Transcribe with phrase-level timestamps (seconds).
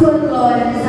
[0.00, 0.79] tua glória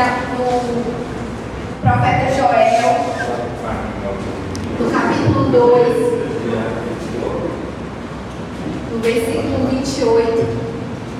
[0.00, 2.90] no profeta Joel,
[4.78, 6.20] no capítulo 2,
[8.92, 10.70] no versículo 28.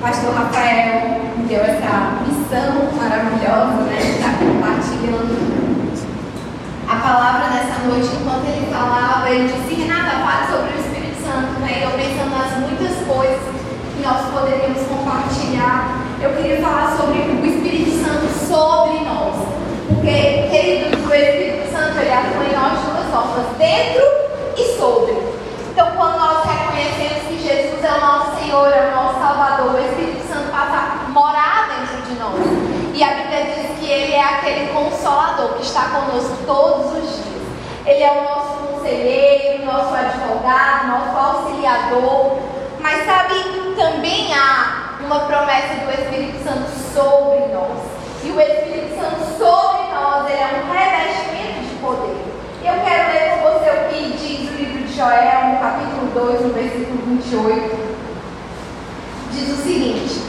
[0.01, 5.51] Pastor Rafael me deu essa missão maravilhosa, né, de estar compartilhando
[6.89, 8.09] a palavra nessa noite.
[8.19, 11.83] Enquanto ele falava, ele disse: Renata, fale sobre o Espírito Santo, né?
[11.83, 13.39] Eu pensando nas muitas coisas
[13.95, 16.01] que nós poderíamos compartilhar.
[16.19, 19.35] Eu queria falar sobre o Espírito Santo sobre nós.
[20.01, 24.01] Porque, queridos, o Espírito Santo ele atua em nós de duas formas: dentro
[24.57, 25.13] e sobre.
[25.69, 29.79] Então, quando nós reconhecemos que Jesus é o nosso Senhor, é o nosso Salvador, o
[29.79, 32.33] Espírito Santo passa a morar dentro de nós.
[32.95, 37.43] E a Bíblia diz que Ele é aquele consolador que está conosco todos os dias.
[37.85, 42.39] Ele é o nosso conselheiro, nosso advogado, nosso auxiliador.
[42.79, 43.35] Mas sabe,
[43.77, 48.00] também há uma promessa do Espírito Santo sobre nós.
[48.23, 52.21] E o Espírito Santo sobre nós, ele é um revestimento de poder.
[52.63, 56.41] Eu quero ler com você o que diz o livro de Joel, no capítulo 2,
[56.41, 57.97] no versículo 28.
[59.31, 60.21] Diz o seguinte: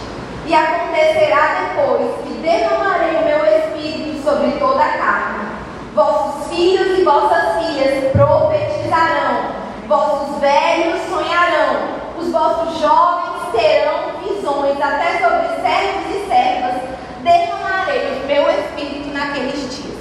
[0.47, 5.48] E acontecerá depois que derramarei o meu espírito sobre toda a carne.
[5.94, 9.52] Vossos filhos e vossas filhas profetizarão,
[9.86, 11.76] vossos velhos sonharão,
[12.19, 19.74] os vossos jovens terão visões, até sobre servos e servas derramarei o meu espírito naqueles
[19.74, 19.98] dias.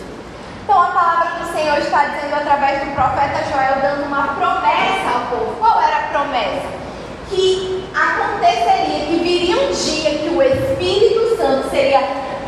[0.64, 5.38] Então a palavra do Senhor está dizendo através do profeta Joel, dando uma promessa ao
[5.38, 5.56] povo.
[5.60, 6.68] Qual era a promessa?
[7.30, 12.00] Que aconteceria, que viria um dia que o Espírito Santo seria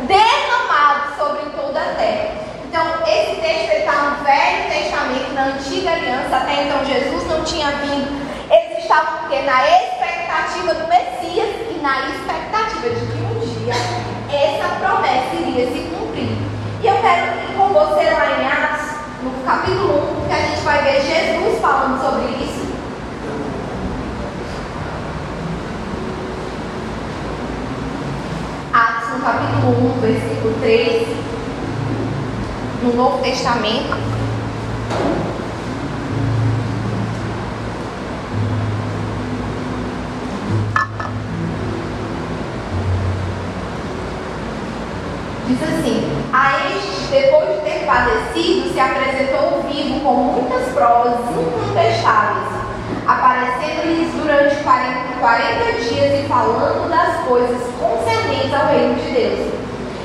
[0.02, 2.34] derramado sobre toda a terra.
[2.66, 7.70] Então, esse texto está no Velho Testamento, na Antiga Aliança, até então Jesus não tinha
[7.70, 8.24] vindo.
[8.50, 14.68] Eles estavam porque na expectativa do Messias e na expectativa de que um dia essa
[14.76, 16.36] promessa iria se cumprir.
[16.82, 20.60] E eu quero ir com você lá em Atos, no capítulo 1, porque a gente
[20.62, 22.74] vai ver Jesus falando sobre isso.
[28.72, 31.08] Atos, no capítulo 1, versículo 3,
[32.82, 34.23] no Novo Testamento.
[45.46, 46.02] Diz assim:
[46.32, 52.48] A este, depois de ter padecido, se apresentou vivo com muitas provas incontestáveis,
[53.06, 59.52] aparecendo-lhes durante 40, 40 dias e falando das coisas concernentes ao reino de Deus.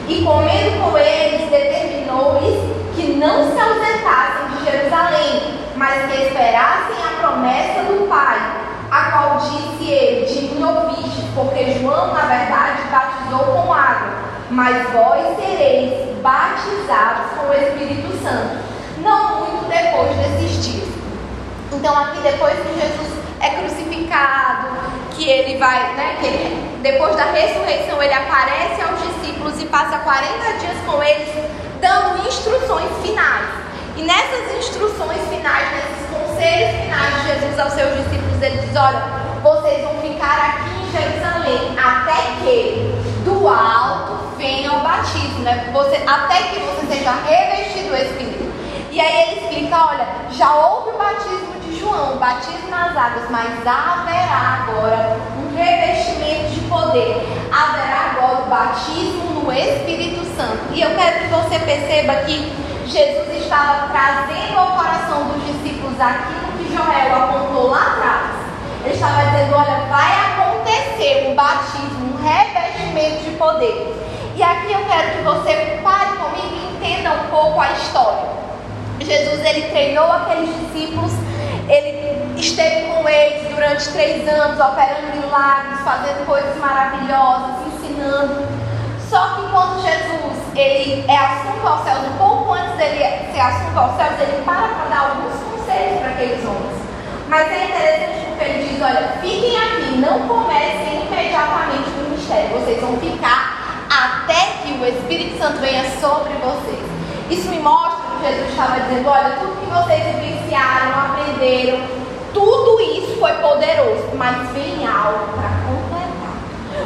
[0.10, 2.60] E comendo com eles, determinou-lhes
[2.98, 8.40] que não se ausentassem de Jerusalém, mas que esperassem a promessa do Pai,
[8.92, 14.19] a qual disse ele: De mim ouviste, porque João, na verdade, batizou com água
[14.50, 18.58] mas vós sereis batizados com o Espírito Santo,
[19.00, 20.90] não muito depois desses dias.
[21.72, 24.68] Então, aqui, depois que Jesus é crucificado,
[25.12, 30.00] que ele vai, né, que ele, depois da ressurreição, ele aparece aos discípulos e passa
[30.00, 31.30] 40 dias com eles,
[31.80, 33.48] dando instruções finais.
[33.96, 39.04] E nessas instruções finais, nesses conselhos finais de Jesus aos seus discípulos, ele diz: Olha,
[39.44, 45.70] vocês vão ficar aqui em Jerusalém até que do alto venha o batismo, né?
[45.72, 48.50] Você, até que você seja revestido do Espírito.
[48.92, 53.30] E aí ele explica: Olha, já houve o batismo de João, o batismo nas águas,
[53.30, 57.28] mas haverá agora um revestimento de poder.
[57.52, 60.74] Haverá agora o batismo no Espírito Santo.
[60.74, 62.52] E eu quero que você perceba que
[62.88, 68.40] Jesus estava trazendo ao coração dos discípulos aquilo que Joel apontou lá atrás.
[68.84, 73.96] Ele estava dizendo: olha, vai acontecer um batismo, um revestimento de poder.
[74.36, 78.40] E aqui eu quero que você pare comigo e entenda um pouco a história.
[79.10, 81.12] Jesus ele treinou aqueles discípulos,
[81.68, 88.48] ele esteve com eles durante três anos, operando milagres, fazendo coisas maravilhosas, ensinando.
[89.10, 93.00] Só que quando Jesus ele é assunto aos céus, um pouco antes dele
[93.34, 96.80] ser assunto aos céus, ele para para dar alguns conselhos para aqueles homens.
[97.28, 102.80] Mas é interessante porque ele diz: olha, fiquem aqui, não comecem imediatamente o ministério, vocês
[102.80, 106.86] vão ficar até que o Espírito Santo venha sobre vocês.
[107.32, 111.80] Isso me mostra Jesus estava dizendo: olha, tudo que vocês vivenciaram, aprenderam,
[112.34, 115.60] tudo isso foi poderoso, mas vem algo para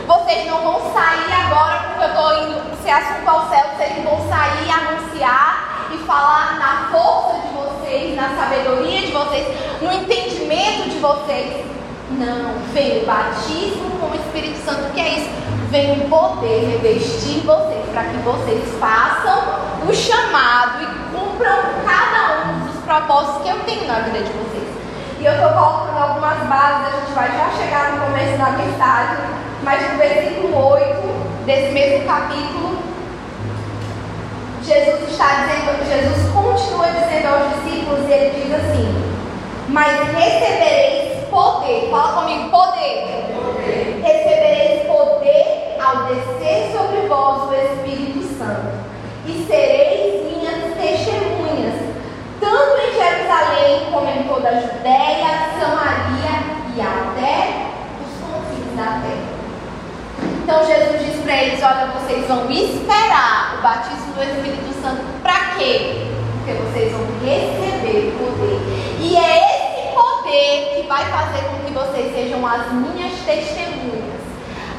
[0.08, 3.66] vocês não vão sair agora porque eu estou indo ser assunto ao céu.
[3.76, 9.48] Vocês vão sair e anunciar e falar na força de vocês, na sabedoria de vocês,
[9.82, 11.66] no entendimento de vocês.
[12.18, 15.30] Não, vem o batismo com o Espírito Santo, que é isso.
[15.70, 19.42] Vem o poder revestir vocês para que vocês façam
[19.88, 24.70] o chamado e cumpram cada um dos propósitos que eu tenho na vida de vocês.
[25.20, 29.18] E eu estou colocando algumas bases, a gente vai já chegar no começo da mensagem.
[29.64, 32.78] Mas no versículo 8 desse mesmo capítulo,
[34.62, 39.14] Jesus está dizendo, Jesus continua dizendo aos discípulos, e ele diz assim:
[39.70, 41.03] Mas recebereis
[41.34, 43.08] poder, fala comigo, poder.
[43.34, 44.02] poder.
[44.04, 48.72] Recebereis poder ao descer sobre vós o Espírito Santo,
[49.26, 51.82] e sereis minhas testemunhas,
[52.40, 57.68] tanto em Jerusalém como em toda a Judéia, Samaria e até
[58.00, 59.34] os confins da terra.
[60.44, 65.56] Então Jesus diz para eles: Olha, vocês vão esperar o batismo do Espírito Santo para
[65.58, 66.08] quê?
[66.38, 68.60] Porque vocês vão receber poder.
[69.00, 69.53] E é
[70.94, 74.22] vai fazer com que vocês sejam as minhas testemunhas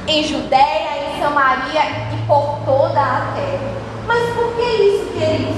[0.06, 1.82] em Judéia, em Samaria
[2.14, 3.74] e por toda a terra.
[4.06, 5.56] Mas por que isso, queridos?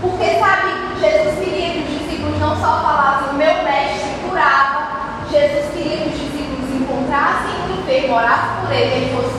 [0.00, 0.70] Porque, sabe,
[1.00, 6.20] Jesus queria que os discípulos não só falassem, meu mestre curava, Jesus queria que os
[6.20, 9.36] discípulos encontrassem o enfermo, orassem por ele, ele fosse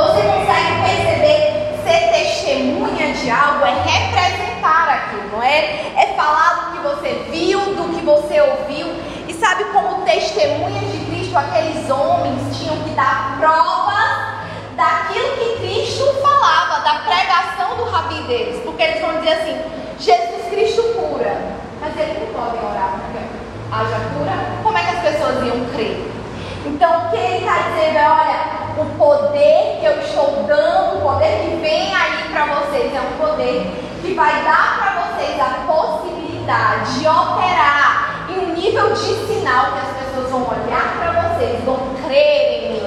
[0.00, 5.92] você consegue perceber ser testemunha de algo é representar aquilo, não é?
[5.94, 9.09] É falar do que você viu, do que você ouviu.
[9.40, 14.40] Sabe como testemunhas de Cristo, aqueles homens tinham que dar provas
[14.76, 18.60] daquilo que Cristo falava, da pregação do rabi deles.
[18.62, 19.62] Porque eles vão dizer assim:
[19.98, 21.40] Jesus Cristo cura.
[21.80, 23.18] Mas eles não podem orar porque
[23.72, 24.62] haja cura.
[24.62, 26.12] Como é que as pessoas iam crer?
[26.66, 31.00] Então, o que ele está dizendo é: olha, o poder que eu estou dando, o
[31.00, 35.64] poder que vem aí para vocês, é um poder que vai dar para vocês a
[35.66, 37.99] possibilidade de operar
[38.40, 42.82] um nível de sinal que as pessoas vão olhar para vocês, vão crer em mim.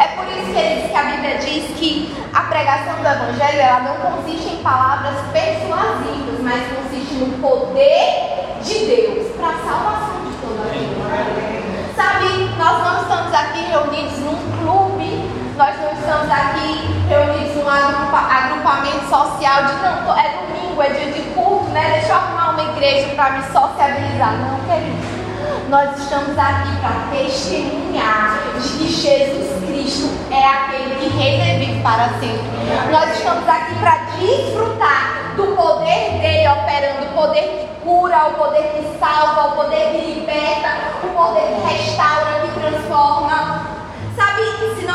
[0.00, 3.80] É por isso que ele que a Bíblia diz que a pregação do Evangelho ela
[3.80, 10.36] não consiste em palavras persuasivas, mas consiste no poder de Deus para a salvação de
[10.38, 11.94] toda a vida.
[11.96, 19.04] Sabe, nós não estamos aqui reunidos num clube, nós não estamos aqui reunidos num agrupamento
[19.08, 21.98] social de não, é domingo, é dia de culto, né?
[21.98, 24.32] Deixa eu arrumar uma igreja para me sociabilizar.
[24.38, 25.24] Não, querido.
[25.68, 32.44] Nós estamos aqui para testemunhar de que Jesus Cristo é aquele que reina para sempre.
[32.90, 38.62] Nós estamos aqui para desfrutar do poder dele operando, o poder que cura, o poder
[38.62, 40.68] que salva, o poder que liberta,
[41.02, 43.83] o poder que restaura, que transforma.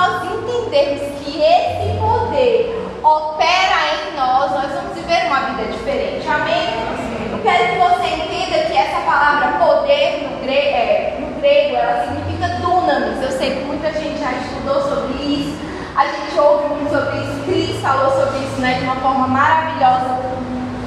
[0.09, 6.27] Nós entendermos que esse poder opera em nós, nós vamos viver uma vida diferente.
[6.27, 6.65] Amém?
[7.31, 12.07] Eu quero que você entenda que essa palavra poder no grego, é, no grego ela
[12.07, 13.21] significa dunamis.
[13.21, 15.59] Eu sei que muita gente já estudou sobre isso.
[15.95, 17.29] A gente ouve muito sobre isso.
[18.99, 20.19] forma maravilhosa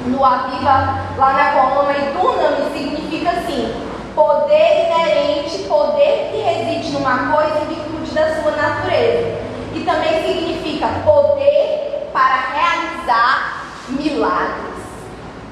[0.05, 3.73] no Aviva, lá na coluna, e Dunami significa assim,
[4.13, 7.82] poder inerente, poder que reside numa coisa virtude
[8.13, 9.41] da sua natureza.
[9.73, 14.73] E também significa poder para realizar milagres.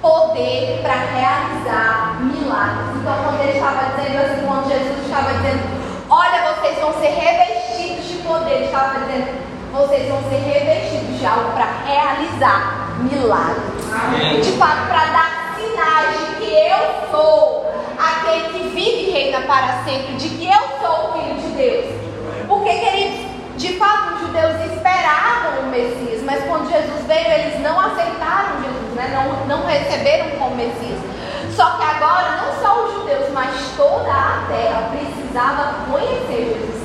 [0.02, 2.96] Poder para realizar milagres.
[2.96, 5.64] Então, quando ele estava dizendo assim, quando Jesus estava dizendo,
[6.10, 9.42] olha, vocês vão ser revestidos de poder, ele estava dizendo,
[9.72, 13.92] vocês vão ser revestidos de algo para realizar milagres.
[13.92, 14.42] Amém.
[14.42, 19.84] De fato, para dar sinais de que eu sou aquele que vive e reina para
[19.84, 22.11] sempre, de que eu sou o Filho de Deus.
[22.72, 23.20] Porque, queridos,
[23.58, 28.96] de fato, os judeus esperavam o Messias, mas quando Jesus veio, eles não aceitaram Jesus,
[28.96, 29.12] né?
[29.14, 30.98] não, não receberam como Messias.
[31.54, 36.82] Só que agora, não só os judeus, mas toda a terra precisava conhecer Jesus.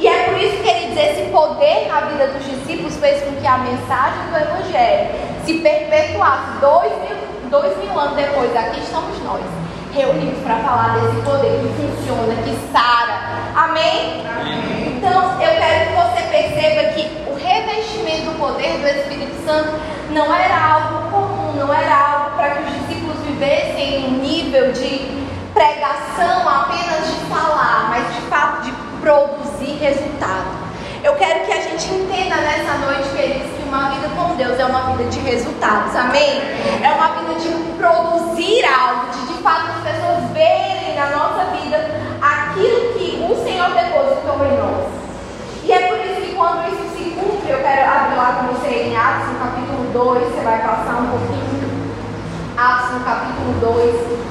[0.00, 3.36] E é por isso que ele diz: esse poder na vida dos discípulos fez com
[3.36, 5.10] que a mensagem do Evangelho
[5.44, 6.58] se perpetuasse.
[6.60, 9.42] Dois mil, dois mil anos depois, aqui estamos nós,
[9.94, 13.42] reunidos para falar desse poder que funciona, que sara.
[13.54, 14.24] Amém?
[14.26, 14.96] Amém?
[14.96, 19.78] Então, eu quero que você perceba que o revestimento do poder do Espírito Santo
[20.10, 24.72] não era algo comum, não era algo para que os discípulos vivessem em um nível
[24.72, 25.22] de
[25.52, 30.71] pregação apenas de falar, mas de fato de produzir resultado.
[31.02, 34.64] Eu quero que a gente entenda nessa noite, queridos, que uma vida com Deus é
[34.64, 36.40] uma vida de resultados, amém?
[36.80, 41.90] É uma vida de produzir algo, de de fato as pessoas verem na nossa vida
[42.22, 44.86] aquilo que o Senhor depositou em nós.
[45.64, 48.68] E é por isso que quando isso se cumpre, eu quero abrir lá com você
[48.68, 51.92] em Atos, no capítulo 2, você vai passar um pouquinho.
[52.56, 54.22] Atos, no capítulo 2.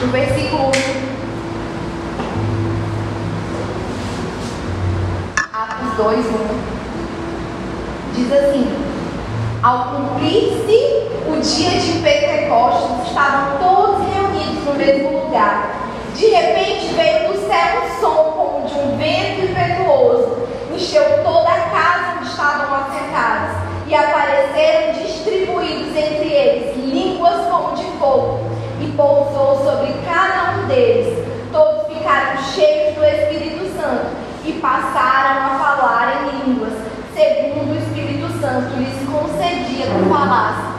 [0.00, 0.70] no versículo
[1.16, 1.19] 1.
[6.00, 6.22] 2, 1.
[8.14, 8.66] Diz assim:
[9.62, 10.78] Ao cumprir-se
[11.28, 15.76] o dia de Pentecostes, estavam todos reunidos no mesmo lugar.
[16.14, 20.38] De repente veio do céu um som como de um vento impetuoso,
[20.74, 27.84] encheu toda a casa onde estavam assentados, e apareceram distribuídos entre eles línguas como de
[27.98, 28.40] fogo
[28.80, 31.26] e pousou sobre cada um deles.
[31.52, 36.72] Todos ficaram cheios do Espírito Santo e passaram a falar em línguas,
[37.14, 40.70] segundo o Espírito Santo lhes concedia que falassem.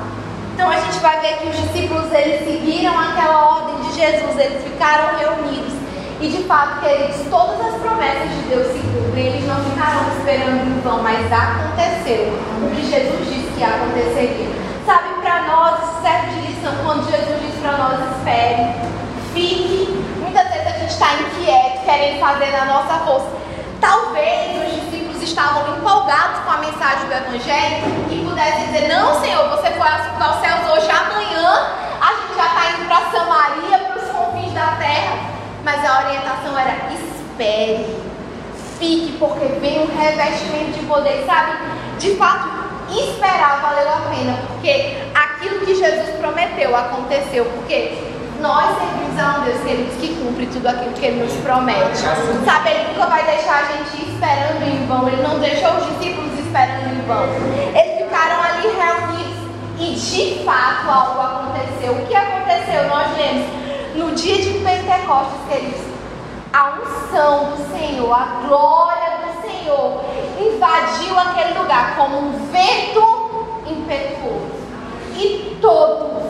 [0.53, 4.63] Então a gente vai ver que os discípulos eles seguiram aquela ordem de Jesus, eles
[4.63, 5.73] ficaram reunidos.
[6.21, 10.67] E de fato, queridos, todas as promessas de Deus se cumprem, eles não ficaram esperando
[10.67, 12.29] em vão, mas aconteceu
[12.61, 14.49] o que Jesus disse que aconteceria.
[14.85, 18.75] Sabe, para nós, isso serve de lição quando Jesus diz para nós: espere,
[19.33, 20.05] fique.
[20.21, 23.27] Muitas vezes a gente está inquieto, querendo fazer na nossa força.
[23.81, 29.49] Talvez os discípulos estavam empolgados com a mensagem do Evangelho e pudessem dizer: Não, Senhor,
[29.49, 31.67] você foi aos céus hoje, amanhã
[31.99, 35.17] a gente já está indo para Samaria, para os confins da terra.
[35.63, 37.97] Mas a orientação era: espere,
[38.77, 41.57] fique, porque vem um revestimento de poder, sabe?
[41.97, 42.49] De fato,
[42.87, 47.97] esperar valeu a pena, porque aquilo que Jesus prometeu aconteceu, porque
[48.41, 51.97] nós servimos a um Deus, queridos, que cumpre tudo aquilo que Ele nos promete.
[52.43, 56.39] Sabe, Ele nunca vai deixar a gente esperando em vão, Ele não deixou os discípulos
[56.39, 57.23] esperando em vão.
[57.75, 59.31] Eles ficaram ali reunidos
[59.79, 61.93] e de fato algo aconteceu.
[61.93, 62.87] O que aconteceu?
[62.89, 63.47] Nós lemos
[63.95, 65.81] no dia de Pentecostes, queridos,
[66.53, 70.03] a unção do Senhor, a glória do Senhor
[70.39, 74.61] invadiu aquele lugar como um vento impetuoso.
[75.15, 76.23] E todos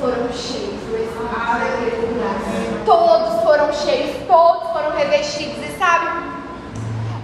[0.00, 2.36] foram cheios do Espírito naquele lugar.
[2.84, 5.56] Todos foram cheios, todos foram revestidos.
[5.58, 6.06] E sabe,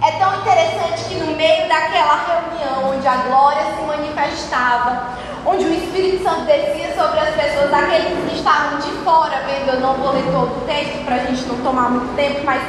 [0.01, 5.09] é tão interessante que no meio daquela reunião onde a glória se manifestava,
[5.45, 9.79] onde o Espírito Santo descia sobre as pessoas, aqueles que estavam de fora vendo, eu
[9.81, 12.61] não vou ler todo o texto para a gente não tomar muito tempo, mas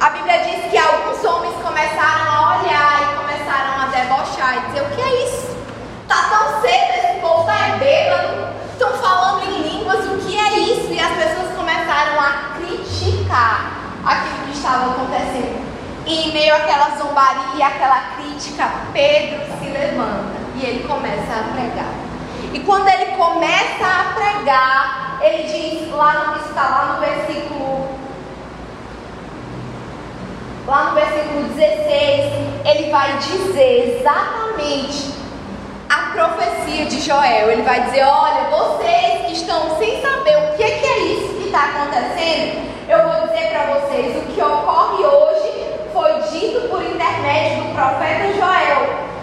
[0.00, 4.82] a Bíblia diz que alguns homens começaram a olhar e começaram a debochar e dizer:
[4.82, 5.56] o que é isso?
[6.06, 10.58] Tá tão cedo, esse povo tá é bêbado, estão falando em línguas, o que é
[10.60, 10.92] isso?
[10.92, 13.72] E as pessoas começaram a criticar
[14.06, 15.64] aquilo que estava acontecendo.
[16.06, 22.03] E em meio àquela zombaria, àquela crítica, Pedro se levanta e ele começa a pregar.
[22.54, 27.88] E quando ele começa a pregar, ele diz lá no, está lá no versículo
[30.64, 32.32] lá no versículo 16,
[32.64, 35.14] ele vai dizer exatamente
[35.90, 37.50] a profecia de Joel.
[37.50, 41.64] Ele vai dizer: Olha, vocês que estão sem saber o que é isso que está
[41.64, 47.74] acontecendo, eu vou dizer para vocês: o que ocorre hoje foi dito por intermédio do
[47.74, 49.13] profeta Joel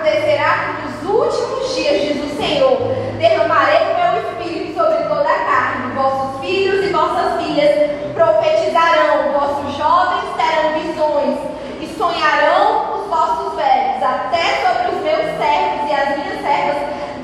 [0.00, 2.78] acontecerá que nos últimos dias, diz o Senhor,
[3.18, 5.94] derramarei o meu espírito sobre toda a carne.
[5.94, 11.38] Vossos filhos e vossas filhas profetizarão, vossos jovens terão visões
[11.80, 14.02] e sonharão os vossos velhos.
[14.02, 16.76] Até sobre os meus servos e as minhas servas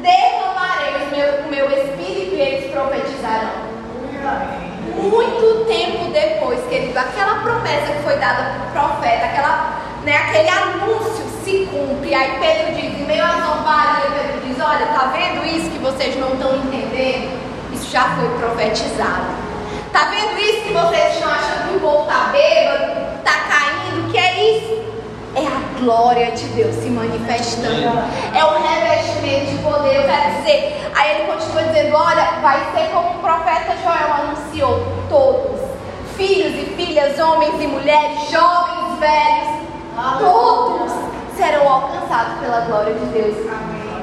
[0.02, 3.66] derramarei meu, o meu espírito e eles profetizarão.
[4.96, 10.48] Muito tempo depois, querido, aquela promessa que foi dada para o profeta, aquela né, aquele
[10.48, 12.14] anúncio se cumpre.
[12.14, 16.16] Aí Pedro diz, em meio à zombaria, Pedro diz, olha, tá vendo isso que vocês
[16.16, 17.36] não estão entendendo?
[17.72, 19.26] Isso já foi profetizado.
[19.92, 24.12] Tá vendo isso que vocês estão achando que o povo tá bêbado, tá caindo?
[24.12, 24.76] Que é isso?
[25.34, 27.98] É a glória de Deus se manifestando.
[28.32, 29.96] É o revestimento de poder.
[29.96, 30.90] Eu quero dizer.
[30.94, 35.60] Aí ele continua dizendo: Olha, vai ser como o profeta Joel anunciou: todos,
[36.16, 39.55] filhos e filhas, homens e mulheres, jovens, velhos,
[40.18, 40.92] todos
[41.36, 43.36] serão alcançados pela glória de Deus.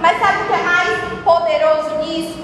[0.02, 2.44] Mas sabe o que é mais poderoso nisso?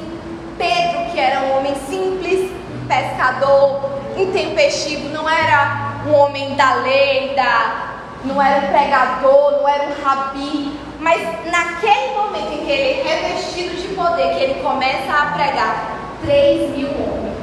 [0.57, 2.51] Pedro, que era um homem simples,
[2.87, 3.79] pescador,
[4.17, 10.03] intempestivo, não era um homem da lei, da, não era um pregador, não era um
[10.03, 15.25] rabi, mas naquele momento em que ele é revestido de poder, que ele começa a
[15.27, 17.37] pregar, 3 mil homens,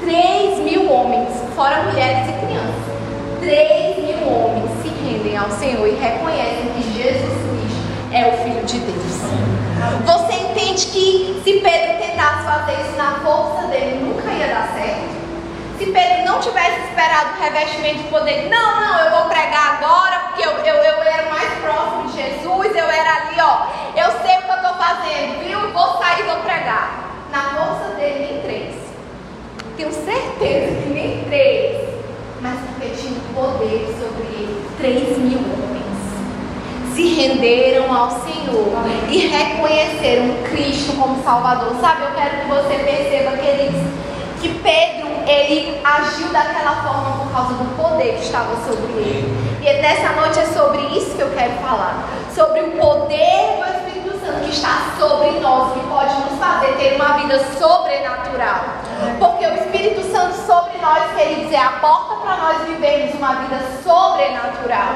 [0.00, 4.65] 3 mil homens, fora mulheres e crianças, 3 mil homens
[5.36, 9.06] ao Senhor e reconhecem que Jesus Cristo é o Filho de Deus.
[10.04, 15.16] Você entende que se Pedro tentasse fazer isso na força dele, nunca ia dar certo?
[15.78, 20.18] Se Pedro não tivesse esperado o revestimento de poder, não, não, eu vou pregar agora,
[20.28, 24.38] porque eu, eu, eu era mais próximo de Jesus, eu era ali, ó, eu sei
[24.38, 25.70] o que eu estou fazendo, viu?
[25.72, 27.04] Vou sair e vou pregar.
[27.30, 28.74] Na força dele, nem três.
[29.76, 31.86] Tenho certeza que nem três.
[32.40, 32.58] Mas
[33.00, 34.55] tinha poder sobre ele.
[34.78, 35.86] Três mil homens
[36.94, 38.72] se renderam ao Senhor
[39.08, 41.74] e reconheceram Cristo como Salvador.
[41.80, 43.80] Sabe, eu quero que você perceba, queridos,
[44.40, 49.46] que Pedro ele agiu daquela forma por causa do poder que estava sobre ele.
[49.62, 54.24] E nessa noite é sobre isso que eu quero falar, sobre o poder do Espírito
[54.24, 58.85] Santo que está sobre nós, que pode nos fazer ter uma vida sobrenatural.
[59.18, 63.58] Porque o Espírito Santo sobre nós quer dizer a porta para nós vivermos uma vida
[63.82, 64.94] sobrenatural.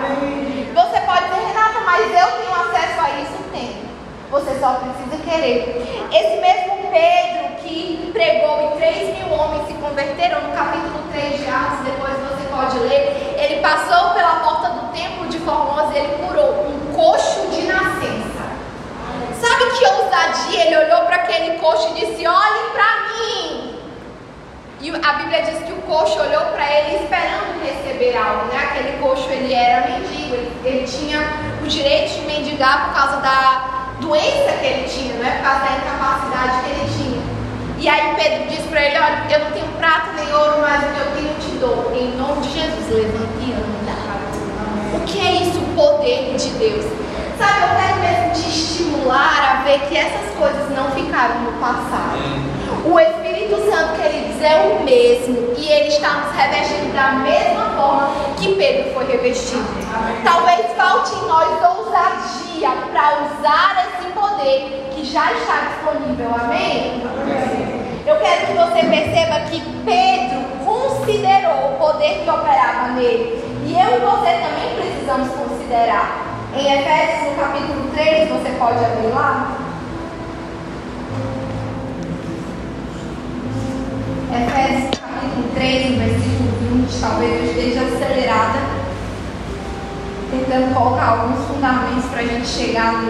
[0.74, 3.42] Você pode dizer, Renata, mas eu tenho acesso a isso?
[3.52, 3.76] Tem.
[4.30, 6.08] Você só precisa querer.
[6.12, 11.48] Esse mesmo Pedro que pregou e 3 mil homens se converteram no capítulo 3 de
[11.48, 13.36] Atos, depois você pode ler.
[13.38, 18.42] Ele passou pela porta do templo de Formosa e ele curou um coxo de nascença.
[19.40, 20.66] Sabe que ousadia?
[20.66, 23.78] Ele olhou para aquele coxo e disse: Olhe para mim.
[24.80, 28.58] E a Bíblia diz que o coxo olhou para ele esperando receber algo, né?
[28.70, 31.20] Aquele coxo ele era mendigo, ele, ele tinha
[31.62, 35.60] o direito de mendigar por causa da doença que ele tinha, não é por causa
[35.60, 37.22] da incapacidade que ele tinha.
[37.78, 40.92] E aí Pedro diz para ele, olha, eu não tenho prata nem ouro, mas o
[40.92, 41.92] que eu tenho te dou.
[41.96, 44.96] Em nome de Jesus, levante e anda.
[44.96, 46.84] O que é isso, o poder de Deus?
[47.38, 52.59] Sabe, eu quero mesmo te estimular a ver que essas coisas não ficaram no passado.
[52.84, 58.10] O Espírito Santo, queridos, é o mesmo e ele está nos revestindo da mesma forma
[58.38, 59.64] que Pedro foi revestido.
[60.24, 66.30] Talvez falte em nós ousadia para usar esse poder que já está disponível.
[66.34, 67.02] Amém?
[68.06, 73.44] Eu quero que você perceba que Pedro considerou o poder que operava nele.
[73.66, 76.26] E eu e você também precisamos considerar.
[76.56, 79.69] Em Efésios, no capítulo 3, você pode abrir lá.
[84.32, 86.50] Efésios capítulo 3, versículo
[86.86, 88.60] 20, talvez eu esteja acelerada,
[90.30, 93.02] tentando colocar alguns fundamentos para a gente chegar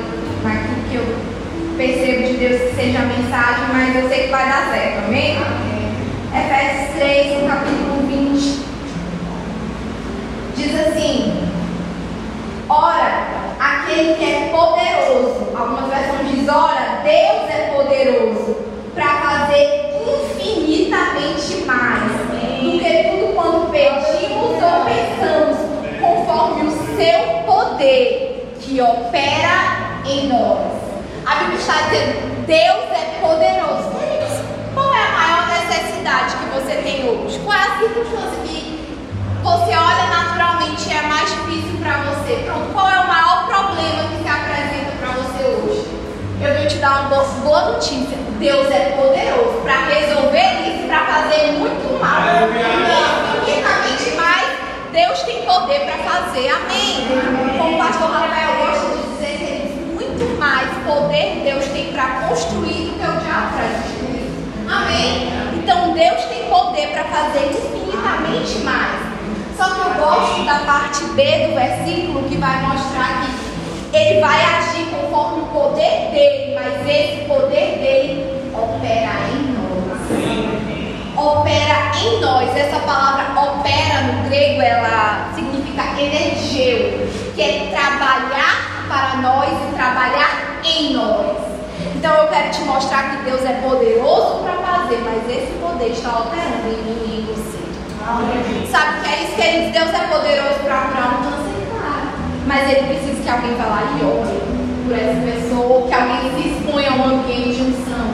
[0.42, 4.48] naquilo que eu percebo de Deus que seja a mensagem, mas eu sei que vai
[4.48, 5.36] dar certo, amém?
[5.36, 5.92] amém.
[6.34, 8.66] Efésios 3, no capítulo 20,
[10.56, 11.50] diz assim:
[12.66, 13.26] Ora,
[13.60, 18.69] aquele que é poderoso, algumas versões dizem, ora, Deus é poderoso
[19.00, 22.12] para fazer infinitamente mais
[22.60, 25.56] do que tudo quanto pedimos ou pensamos,
[25.98, 30.70] conforme o seu poder que opera em nós.
[31.24, 33.90] A Bíblia está dizendo, Deus é poderoso.
[34.74, 37.38] Qual é a maior necessidade que você tem hoje?
[37.38, 38.98] Qual é a circunstância que
[39.42, 42.42] você olha naturalmente é mais difícil para você?
[42.44, 46.00] Pronto, qual é o maior problema que se apresenta para você hoje?
[46.42, 47.08] Eu vou te dar uma
[47.42, 48.18] boa notícia.
[48.38, 52.50] Deus é poderoso para resolver isso, para fazer muito mais.
[53.42, 54.48] Infinitamente mais.
[54.92, 56.48] Deus tem poder para fazer.
[56.48, 57.06] Amém.
[57.58, 62.86] Como o pastor Rafael gosta de dizer, que muito mais poder Deus tem para construir
[62.86, 64.30] do que o diabo destruir.
[64.68, 65.28] Amém.
[65.54, 69.00] Então Deus tem poder para fazer infinitamente mais.
[69.56, 73.39] Só que eu gosto da parte B do versículo que vai mostrar que
[73.92, 79.96] ele vai agir conforme o poder dele, mas esse poder dele opera em nós.
[81.16, 82.56] Opera em nós.
[82.56, 90.60] Essa palavra opera no grego, ela significa energeu, que é trabalhar para nós e trabalhar
[90.64, 91.36] em nós.
[91.96, 96.20] Então eu quero te mostrar que Deus é poderoso para fazer, mas esse poder está
[96.20, 97.60] operando em mim e em você.
[98.70, 99.72] Sabe o que é isso, queridos?
[99.72, 101.49] Deus é poderoso para claro.
[102.50, 104.42] Mas ele precisa que alguém vá lá e ore
[104.82, 108.10] por essa pessoa, que alguém se exponha a um ambiente de unção.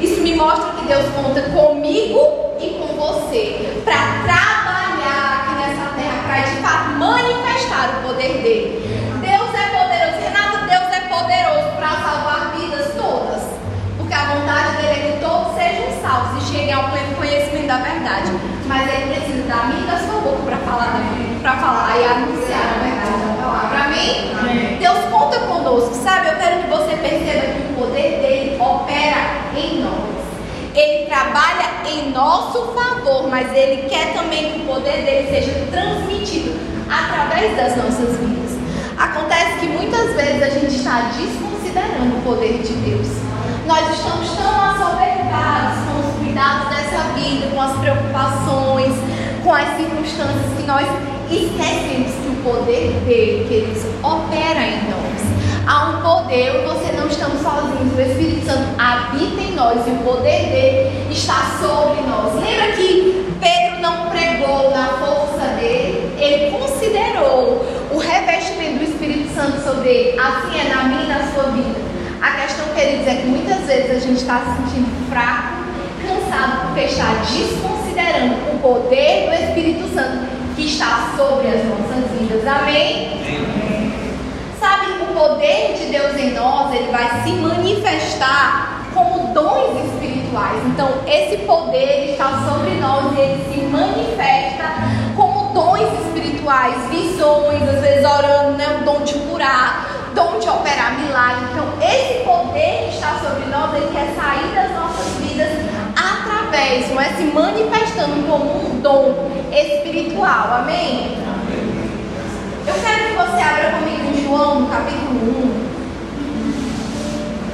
[0.00, 6.24] Isso me mostra que Deus conta comigo e com você para trabalhar aqui nessa terra,
[6.26, 8.80] para de fato manifestar o poder dele.
[9.20, 10.24] Deus é poderoso.
[10.24, 13.42] Renata, Deus é poderoso para salvar vidas todas.
[13.98, 17.76] Porque a vontade dele é que todos sejam salvos e cheguem ao pleno conhecimento da
[17.76, 18.32] verdade.
[18.64, 20.98] Mas ele precisa da minha e da sua boca para falar,
[21.42, 22.95] para falar e anunciar a verdade da
[23.56, 23.84] palavra.
[23.84, 24.32] Amém?
[24.38, 24.76] Amém?
[24.78, 26.28] Deus conta conosco, sabe?
[26.28, 29.16] Eu quero que você perceba que o poder dele opera
[29.56, 30.16] em nós.
[30.74, 36.54] Ele trabalha em nosso favor, mas ele quer também que o poder dele seja transmitido
[36.90, 38.56] através das nossas vidas.
[38.98, 43.08] Acontece que muitas vezes a gente está desconsiderando o poder de Deus.
[43.66, 48.94] Nós estamos tão assoberbados com os cuidados dessa vida, com as preocupações,
[49.46, 50.84] com as circunstâncias que nós
[51.30, 55.22] esquecemos que o poder dele, que ele opera em nós.
[55.68, 59.98] Há um poder, você não estamos sozinhos, o Espírito Santo habita em nós e o
[59.98, 62.34] poder dele está sobre nós.
[62.34, 69.62] Lembra que Pedro não pregou na força dele, ele considerou o revestimento do Espírito Santo
[69.62, 70.20] sobre ele.
[70.20, 71.78] Assim é na minha e na sua vida.
[72.20, 75.54] A questão, queridos, é que muitas vezes a gente está se sentindo fraco,
[76.02, 77.12] cansado, porque está
[78.06, 82.46] desconsiderando o poder do Espírito Santo que está sobre as nossas vidas.
[82.46, 83.12] Amém?
[83.12, 83.92] Amém.
[84.58, 90.62] Sabe, o poder de Deus em nós, ele vai se manifestar como dons espirituais.
[90.66, 94.64] Então, esse poder está sobre nós e ele se manifesta
[95.14, 100.98] como dons espirituais, visões, às vezes orando, né, o dom de curar, dom de operar
[100.98, 101.44] milagre.
[101.52, 105.25] Então, esse poder que está sobre nós, ele quer sair das nossas vidas
[106.46, 110.60] através, não é se manifestando como um dom espiritual.
[110.62, 111.18] Amém?
[112.66, 115.20] Eu quero que você abra comigo em João, no capítulo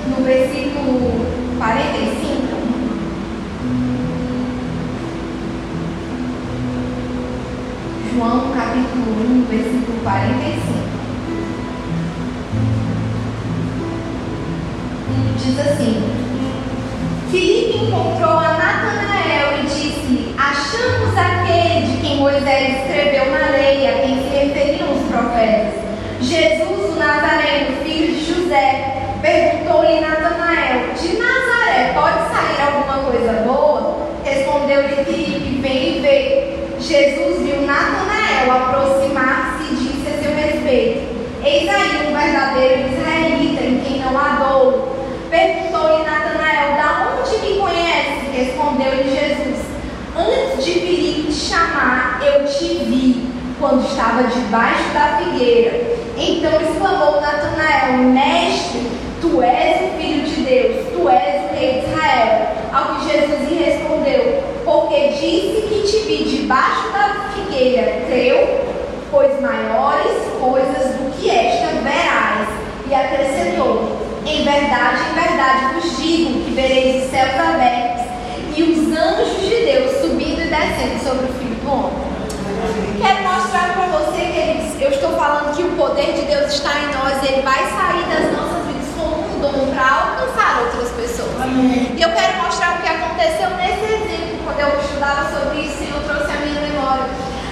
[0.08, 1.26] 1, no versículo
[1.58, 2.42] 45.
[8.14, 10.82] João, capítulo 1, versículo 45.
[15.38, 16.31] Diz assim:
[17.32, 23.92] Filipe encontrou a Natanael e disse: Achamos aquele de quem Moisés escreveu na lei, a
[24.02, 25.80] quem se referiam os profetas.
[26.20, 29.16] Jesus, o Nazareno, filho de José.
[29.22, 34.08] Perguntou-lhe Natanael: De Nazaré pode sair alguma coisa boa?
[34.22, 36.58] Respondeu-lhe Filipe: Vem e vê.
[36.80, 41.00] Jesus viu Natanael aproximar-se e disse a seu respeito:
[41.42, 44.98] Eis aí um verdadeiro israelita em quem não há dolo.
[45.30, 47.11] Perguntou-lhe Natanael: Da onde?
[48.32, 49.58] Respondeu-lhe Jesus:
[50.16, 53.28] Antes de Filipe te chamar, eu te vi
[53.60, 55.98] quando estava debaixo da figueira.
[56.16, 58.90] Então exclamou Natanael: Mestre,
[59.20, 62.48] tu és o filho de Deus, tu és o rei de Israel.
[62.72, 68.64] Ao que Jesus lhe respondeu: Porque disse que te vi debaixo da figueira, creu?
[69.10, 72.48] Pois maiores coisas do que esta verás.
[72.88, 77.71] E acrescentou: Em verdade, em verdade vos digo que vereis os céus abertos
[78.54, 82.12] e os anjos de Deus subindo e descendo sobre o filho do homem.
[83.00, 86.86] Quero mostrar para você, queridos, eu estou falando que o poder de Deus está em
[86.92, 91.40] nós e ele vai sair das nossas vidas como um dom para alcançar outras pessoas.
[91.40, 91.94] Amém.
[91.96, 95.90] E eu quero mostrar o que aconteceu nesse exemplo, quando eu estudava sobre isso e
[95.90, 97.08] eu trouxe a minha memória.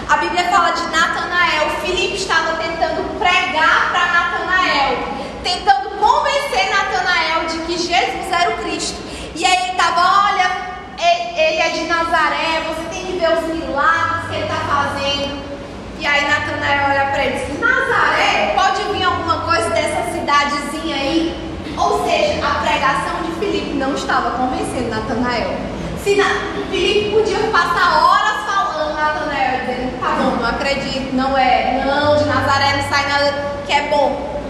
[0.08, 1.70] A Bíblia fala de Natanael.
[1.80, 4.98] Filipe estava tentando pregar para Natanael,
[5.42, 9.00] tentando convencer Natanael de que Jesus era o Cristo.
[9.34, 10.69] E aí ele estava, olha,
[11.00, 15.50] ele é de Nazaré, você tem que ver os milagres que ele está fazendo.
[15.98, 20.96] E aí Natanael olha para ele e diz, Nazaré, pode vir alguma coisa dessa cidadezinha
[20.96, 21.50] aí?
[21.76, 25.56] Ou seja, a pregação de Filipe não estava convencendo Natanael.
[26.02, 26.24] Se na...
[26.70, 32.24] Filipe podia passar horas falando Natanael, dizendo, tá bom, não acredito, não é, não, de
[32.24, 33.34] Nazaré não sai nada
[33.66, 34.40] que é bom.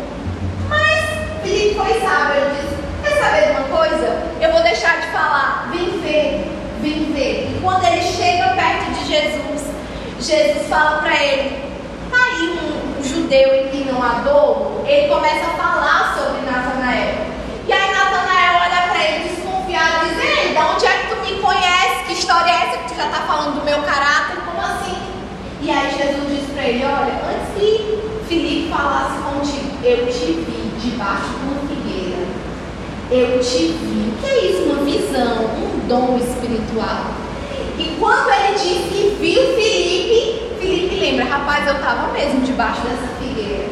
[0.68, 2.89] Mas Filipe foi sábio, ele disse,
[3.20, 4.22] saber de uma coisa?
[4.40, 5.68] Eu vou deixar de falar.
[5.70, 7.54] Vem ver, vem ver.
[7.54, 9.62] E quando ele chega perto de Jesus,
[10.18, 11.62] Jesus fala para ele:
[12.10, 14.84] tá aí um, judeu em quem não dor.
[14.86, 17.14] Ele começa a falar sobre Natanael.
[17.68, 21.40] E aí Natanael olha para ele desconfiado diz: Ei, de onde é que tu me
[21.42, 22.04] conhece?
[22.06, 24.36] Que história é essa que tu já está falando do meu caráter?
[24.46, 24.60] Como
[25.62, 30.72] E aí Jesus disse para ele: Olha, antes que Filipe falasse contigo, eu te vi
[30.80, 31.79] debaixo figueira.
[33.10, 34.12] Eu te vi.
[34.20, 34.62] Que é isso?
[34.62, 37.06] Uma visão, um dom espiritual.
[37.76, 43.08] E quando ele disse que viu Filipe, Filipe lembra: Rapaz, eu estava mesmo debaixo dessa
[43.18, 43.68] figueira.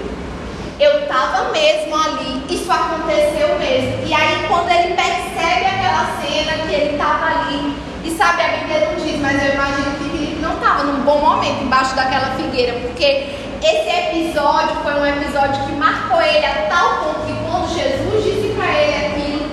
[0.80, 4.06] Eu estava mesmo ali, isso aconteceu mesmo.
[4.06, 7.74] E aí, quando ele percebe aquela cena que ele estava ali,
[8.04, 11.18] e sabe, a Bíblia não diz, mas eu imagino que Filipe não estava num bom
[11.18, 13.26] momento embaixo daquela figueira, porque
[13.62, 18.54] esse episódio foi um episódio que marcou ele a tal ponto que quando Jesus disse
[18.54, 19.50] para ele aquilo,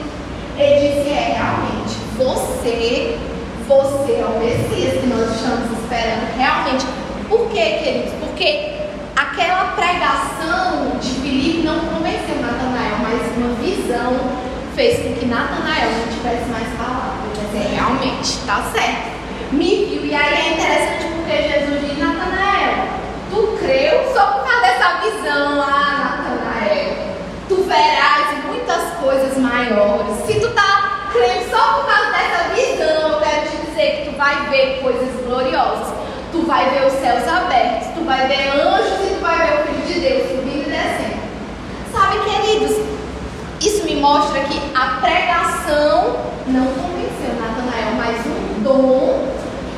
[0.57, 1.95] ele disse: É, realmente,
[2.65, 3.15] você,
[3.67, 6.35] você é o Messias que nós estamos esperando.
[6.35, 6.85] Realmente.
[7.29, 8.13] Por quê, queridos?
[8.19, 8.73] Porque
[9.15, 14.13] aquela pregação de Filipe não convenceu Natanael, mas uma visão
[14.75, 17.37] fez com que Natanael não tivesse mais palavras.
[17.53, 19.15] É, realmente, está certo.
[19.51, 20.05] Me viu.
[20.05, 22.87] E aí é interessante porque Jesus diz, Natanael,
[23.29, 26.95] tu creu só por causa dessa visão lá, Natanael.
[27.47, 30.25] Tu verás muitas coisas maiores.
[30.25, 30.74] Se tu tá
[31.15, 35.25] crendo só por causa dessa visão, eu quero te dizer que tu vai ver coisas
[35.25, 35.93] gloriosas.
[36.31, 39.67] Tu vai ver os céus abertos, tu vai ver anjos e tu vai ver o
[39.67, 41.15] Filho de Deus subindo e descendo.
[41.93, 42.75] Sabe, queridos,
[43.61, 49.27] isso me mostra que a pregação não convenceu Natanael, mas um dom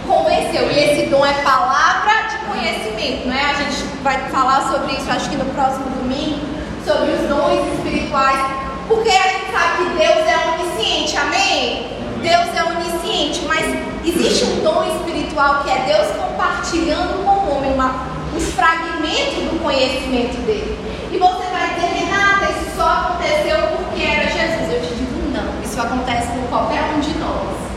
[0.07, 0.71] convenceu.
[0.71, 3.51] E esse dom é palavra de conhecimento, né?
[3.51, 6.39] A gente vai falar sobre isso, acho que no próximo domingo,
[6.83, 8.39] sobre os dons espirituais,
[8.87, 11.87] porque a gente sabe que Deus é onisciente, amém?
[12.21, 13.65] Deus é onisciente, mas
[14.05, 19.61] existe um dom espiritual que é Deus compartilhando com o homem uma, os fragmentos do
[19.61, 20.77] conhecimento dele.
[21.11, 24.73] E você vai dizer, Renata, isso só aconteceu porque era Jesus.
[24.73, 27.67] Eu te digo, não, isso acontece com qualquer um de nós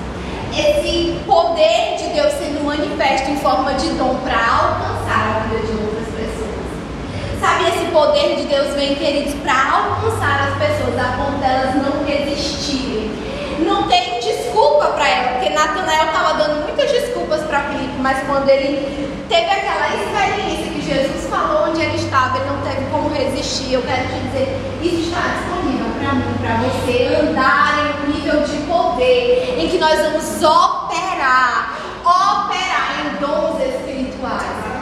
[0.53, 5.73] esse poder de Deus sendo manifesto em forma de dom para alcançar a vida de
[5.73, 5.90] pessoas.
[7.41, 12.05] Sabe, esse poder de Deus vem, queridos, para alcançar as pessoas a ponto delas não
[12.05, 13.11] resistirem.
[13.61, 18.47] Não tem desculpa para ela, porque Natanael estava dando muitas desculpas para Filipe, mas quando
[18.51, 23.73] ele teve aquela experiência que Jesus falou onde ele estava, ele não teve como resistir.
[23.73, 28.43] Eu quero te dizer, isso está disponível para mim, para você andar em um nível
[28.43, 34.81] de poder em que nós vamos operar, operar em dons espirituais.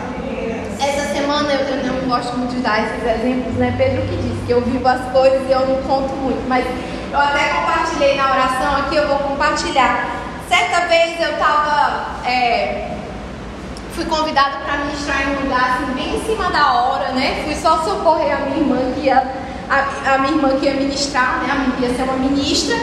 [0.80, 3.74] Essa semana eu, não gosto muito de dar esses exemplos, né?
[3.76, 6.64] Pedro que disse que eu vivo as coisas e eu não conto muito, mas
[7.12, 10.08] eu até compartilhei na oração aqui, eu vou compartilhar.
[10.48, 12.26] Certa vez eu estava.
[12.26, 12.96] É,
[13.92, 17.42] fui convidada para ministrar em um lugar assim, bem em cima da hora, né?
[17.44, 19.22] Fui só socorrer a minha irmã que ia,
[19.68, 21.48] a, a minha irmã que ia ministrar, né?
[21.50, 22.76] A minha ia ser uma ministra.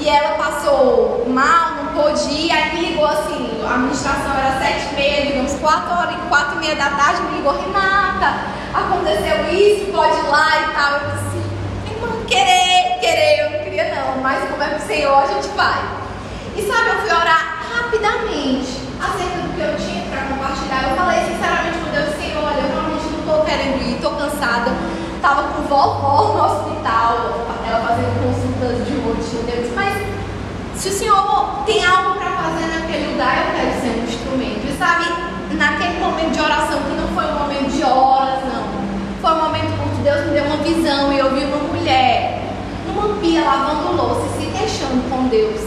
[0.00, 4.92] E ela passou mal, não pôde ir, aí me ligou assim, a administração era sete
[4.92, 9.92] e meia, digamos, quatro horas, quatro e meia da tarde, me ligou, Renata, aconteceu isso,
[9.92, 10.92] pode ir lá e tal.
[10.92, 11.30] Eu disse,
[12.28, 15.82] querer, querer, eu não queria não, mas como é pro Senhor, a gente vai.
[16.56, 20.88] E sabe, eu fui orar rapidamente acerca do que eu tinha para compartilhar.
[20.88, 24.72] Eu falei sinceramente com Deus, Senhor, olha, eu realmente não estou querendo ir, estou cansada.
[25.14, 29.59] Estava com vovó no hospital, ela fazendo consultas de rotina.
[30.80, 34.66] Eu se o Senhor tem algo para fazer naquele lugar, eu quero ser um instrumento.
[34.66, 35.04] E sabe,
[35.54, 38.64] naquele momento de oração, que não foi um momento de horas, não.
[39.20, 42.54] Foi um momento onde Deus me deu uma visão e eu vi uma mulher
[42.86, 45.60] numa pia lavando louça e se queixando com Deus.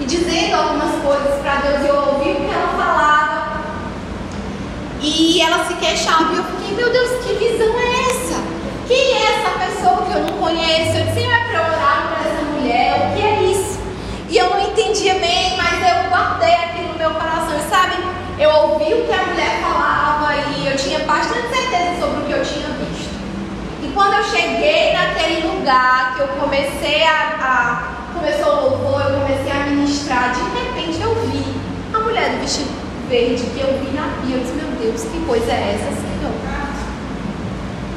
[0.00, 3.60] E dizendo algumas coisas para Deus e eu ouvi o que ela falava.
[5.02, 8.40] E ela se queixava e eu fiquei, meu Deus, que visão é essa?
[8.88, 10.96] Quem é essa pessoa que eu não conheço?
[10.96, 11.75] Eu disse, é para orar
[14.28, 17.56] E eu não entendia bem, mas eu guardei aquilo no meu coração.
[17.56, 17.94] E sabe,
[18.38, 22.32] eu ouvi o que a mulher falava e eu tinha bastante certeza sobre o que
[22.32, 23.14] eu tinha visto.
[23.82, 29.20] E quando eu cheguei naquele lugar, que eu comecei a, a começou o louvor, eu
[29.20, 31.44] comecei a ministrar, de repente eu vi
[31.94, 34.36] a mulher do vestido verde que eu vi na pia.
[34.36, 36.34] Eu disse, meu Deus, que coisa é essa, Senhor?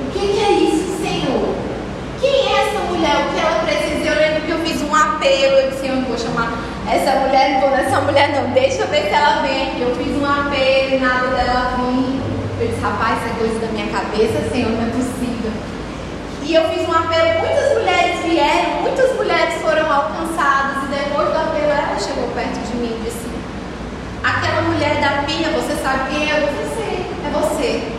[0.01, 1.68] O que, que é isso, Senhor?
[2.19, 3.15] Quem é essa mulher?
[3.15, 4.09] O que ela precisa?
[4.09, 5.55] Eu lembro que eu fiz um apelo.
[5.55, 6.51] Eu disse, eu não vou chamar
[6.91, 8.51] essa mulher, não vou nessa mulher, não.
[8.51, 9.81] Deixa eu ver se ela vem aqui.
[9.81, 12.19] Eu fiz um apelo e nada dela vir.
[12.59, 15.51] Eu disse, rapaz, isso é coisa da minha cabeça, Senhor, não é possível.
[16.43, 20.83] E eu fiz um apelo, muitas mulheres vieram, muitas mulheres foram alcançadas.
[20.83, 23.29] E depois do apelo, ela chegou perto de mim e disse:
[24.23, 26.41] Aquela mulher da pia, você sabe quem é?
[26.41, 27.98] Eu disse: É você.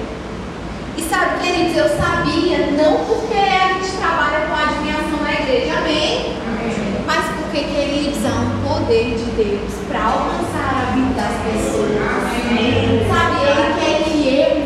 [0.97, 6.37] E sabe, queridos, eu sabia, não porque a gente trabalha com adivinhação na igreja, amém?
[6.47, 7.05] amém.
[7.07, 11.91] Mas porque, queridos, há um poder de Deus para alcançar a vida das pessoas.
[11.97, 13.07] Amém.
[13.09, 14.61] Sabe, Ele quer que eu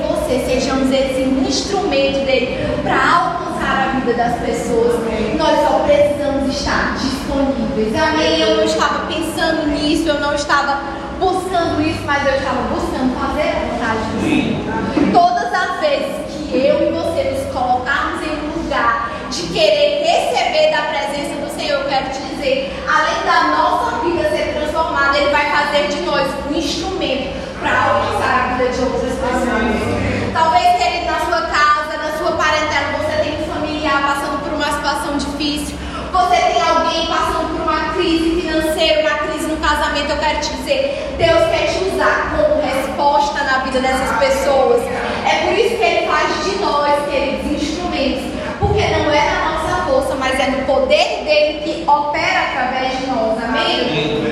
[0.55, 5.01] sejamos esse instrumento dele para alcançar a vida das pessoas.
[5.37, 7.95] Nós só precisamos estar disponíveis.
[7.95, 8.41] Amém?
[8.41, 10.81] Eu não estava pensando nisso, eu não estava
[11.19, 15.13] buscando isso, mas eu estava buscando fazer a vontade do Senhor.
[15.13, 16.15] Todas as vezes
[16.51, 21.51] que eu e você nos colocarmos em um lugar de querer receber da presença do
[21.59, 26.03] Senhor, eu quero te dizer, além da nossa vida ser transformada, Ele vai fazer de
[26.03, 30.05] nós um instrumento para alcançar a vida de outras pessoas.
[30.33, 34.67] Talvez, querido, na sua casa, na sua parentela, você tem um familiar passando por uma
[34.67, 35.77] situação difícil.
[36.13, 39.34] Você tem alguém passando por uma crise financeira, uma crise
[40.05, 40.11] casamento.
[40.11, 44.83] Eu quero te dizer, Deus quer te usar como resposta na vida dessas pessoas.
[45.25, 48.35] É por isso que Ele faz de nós, queridos, instrumentos.
[48.59, 53.07] Porque não é na nossa força, mas é no poder dele que opera através de
[53.07, 53.43] nós.
[53.43, 54.25] Amém?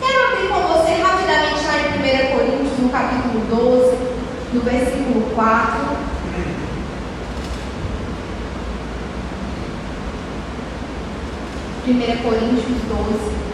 [0.00, 3.96] Quero abrir com você rapidamente lá em 1 Coríntios, no capítulo 12,
[4.52, 6.06] no versículo 4.
[11.84, 13.46] Primeira Coríntios 12.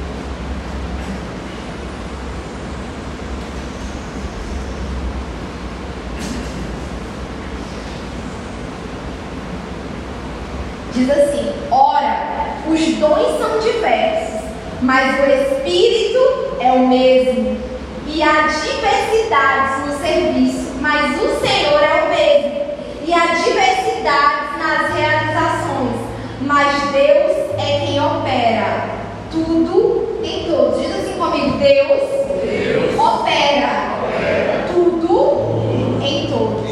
[10.95, 14.43] Diz assim: Ora, os dons são diversos,
[14.81, 17.59] mas o Espírito é o mesmo.
[18.07, 22.63] E há diversidades no serviço, mas o Senhor é o mesmo.
[23.05, 25.97] E há diversidades nas realizações,
[26.43, 28.85] mas Deus é quem opera
[29.33, 30.81] tudo em todos.
[30.81, 32.03] Diz assim comigo: Deus,
[32.45, 36.71] Deus opera, opera tudo em todos.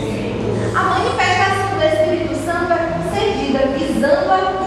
[0.77, 4.61] A manifestação do Espírito Santo é concedida visando a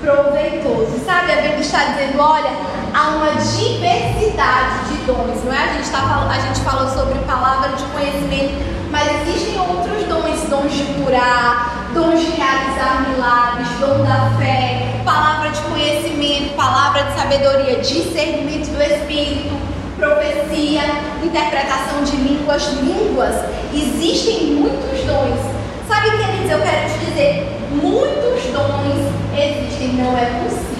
[0.00, 0.98] proveitoso.
[1.04, 2.50] Sabe, a Bíblia está dizendo: olha,
[2.94, 5.64] há uma diversidade de dons, não é?
[5.64, 8.54] A gente, falando, a gente falou sobre palavra de conhecimento,
[8.90, 15.50] mas existem outros dons: dons de curar, dons de realizar milagres, dom da fé, palavra
[15.50, 19.56] de conhecimento, palavra de sabedoria, discernimento do Espírito,
[19.96, 20.82] profecia,
[21.22, 23.34] interpretação de línguas, línguas.
[23.72, 25.60] Existem muitos dons.
[25.86, 30.70] Sabe, queridos, eu quero te dizer, muitos dons existem, não é possível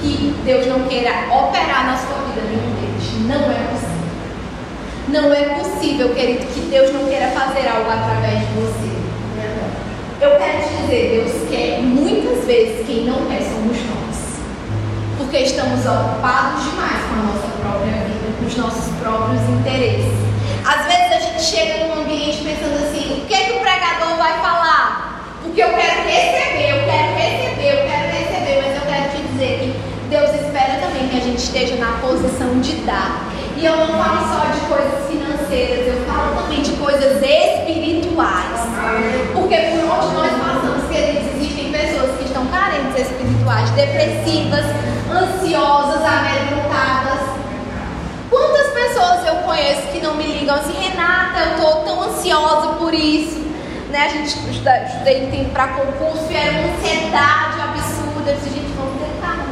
[0.00, 3.26] que Deus não queira operar na sua vida nenhum deles.
[3.26, 3.96] Não é possível.
[5.08, 8.96] Não é possível, querido, que Deus não queira fazer algo através de você.
[10.18, 14.40] Eu quero te dizer, Deus quer muitas vezes quem não quer somos nós.
[15.18, 20.12] Porque estamos ocupados demais com a nossa própria vida, com os nossos próprios interesses.
[20.64, 24.16] Às vezes a gente chega num ambiente pensando assim, o que, é que o pregador
[24.16, 24.85] vai falar?
[25.56, 29.58] Porque eu quero receber, eu quero receber, eu quero receber, mas eu quero te dizer
[29.58, 33.24] que Deus espera também que a gente esteja na posição de dar.
[33.56, 38.68] E eu não falo só de coisas financeiras, eu falo também de coisas espirituais.
[39.32, 44.66] Porque por onde nós passamos, queridos, existem pessoas que estão carentes espirituais, depressivas,
[45.10, 47.30] ansiosas, amedrontadas.
[48.28, 52.92] Quantas pessoas eu conheço que não me ligam assim, Renata, eu estou tão ansiosa por
[52.92, 53.45] isso.
[53.90, 54.06] Né?
[54.06, 58.30] A gente estudei tempo para concurso e era uma ansiedade absurda.
[58.30, 59.46] Eu disse, gente, vamos calma.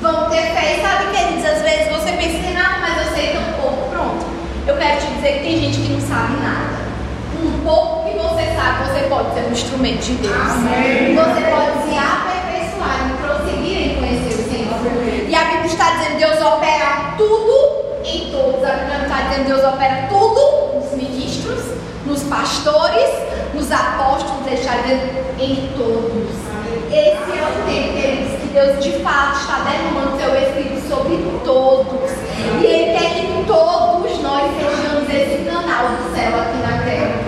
[0.00, 0.78] Vamos ter fé.
[0.78, 3.90] E sabe, queridos, às vezes você pensa, Renata, mas eu sei tão pouco.
[3.90, 4.26] Pronto.
[4.66, 6.82] Eu quero te dizer que tem gente que não sabe nada.
[7.42, 10.36] Um pouco que você sabe, você pode ser um instrumento de Deus.
[10.36, 11.16] Amém.
[11.16, 15.28] Você pode se aperfeiçoar e prosseguir em conhecer o Senhor.
[15.28, 18.62] E a Bíblia está dizendo, Deus opera tudo em todos.
[18.62, 20.40] A Bíblia está dizendo Deus opera tudo
[20.74, 21.64] nos ministros,
[22.06, 23.10] nos pastores,
[23.54, 26.42] nos apóstolos, dizendo em todos.
[26.90, 32.10] Esse é o tempo, que Deus de fato está derramando seu Espírito sobre todos.
[32.60, 37.22] E Ele quer que todos nós sejamos esse canal do céu aqui na terra.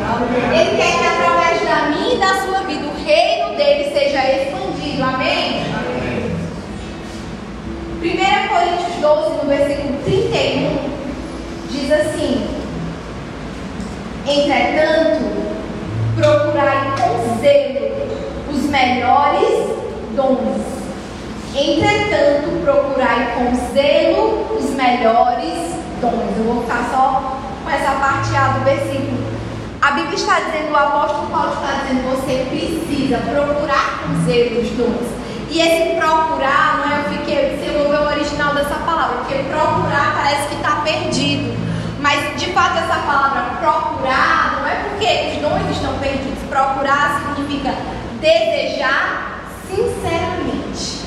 [0.52, 5.02] Ele quer que através da minha e da sua vida o reino dele seja expandido.
[5.02, 5.64] Amém?
[8.02, 10.78] 1 Coríntios 12, no versículo 31,
[11.70, 12.46] diz assim:
[14.26, 15.44] Entretanto,
[16.14, 17.84] procurai com zelo
[18.50, 19.68] os melhores
[20.14, 20.62] dons.
[21.54, 26.36] Entretanto, procurai com zelo os melhores dons.
[26.36, 29.24] Eu vou ficar só com essa parte A do versículo.
[29.80, 34.70] A Bíblia está dizendo, o apóstolo Paulo está dizendo, você precisa procurar com zelo os
[34.70, 35.24] dons.
[35.50, 40.48] E esse procurar, não é o que desenvolveu o original dessa palavra, porque procurar parece
[40.48, 41.73] que está perdido.
[42.04, 46.38] Mas de fato essa palavra procurar não é porque os dons estão perdidos.
[46.50, 47.74] Procurar significa
[48.20, 51.00] desejar sinceramente,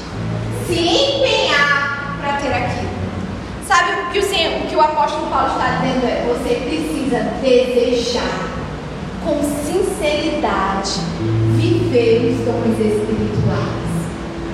[0.65, 2.89] se empenhar para ter aquilo.
[3.67, 7.19] Sabe o que o, Senhor, o que o apóstolo Paulo está dizendo é você precisa
[7.43, 8.57] desejar.
[9.23, 11.01] com sinceridade,
[11.57, 13.87] viver os dons espirituais.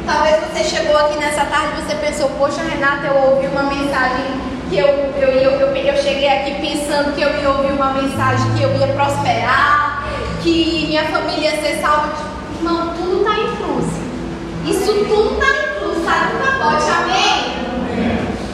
[0.05, 4.52] Talvez você chegou aqui nessa tarde e você pensou, poxa Renata, eu ouvi uma mensagem
[4.73, 8.51] que eu, eu, eu, eu, eu cheguei aqui pensando que eu ia ouvir uma mensagem
[8.57, 10.03] que eu ia prosperar,
[10.41, 12.11] que minha família ia ser salva.
[12.57, 13.85] Irmão, tudo está em cruz.
[14.65, 17.53] Isso tudo está em está no pacote, amém?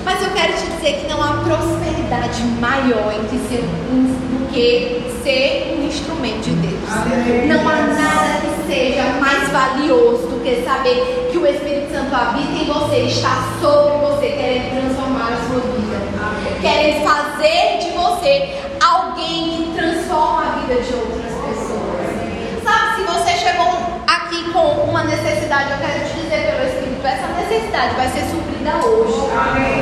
[0.04, 5.02] Mas eu quero te dizer que não há prosperidade maior em que ser, do que
[5.24, 7.48] ser um instrumento de Deus.
[7.48, 12.52] Não há nada que seja mais valioso do que saber que o Espírito Santo habita
[12.52, 16.00] em você, está sobre você, querendo transformar a sua vida.
[16.22, 16.49] Amém.
[16.62, 22.64] Querendo fazer de você alguém que transforma a vida de outras pessoas.
[22.64, 23.68] Sabe, se você chegou
[24.05, 28.76] aqui com uma necessidade, eu quero te dizer pelo Espírito, essa necessidade vai ser suprida
[28.86, 29.22] hoje.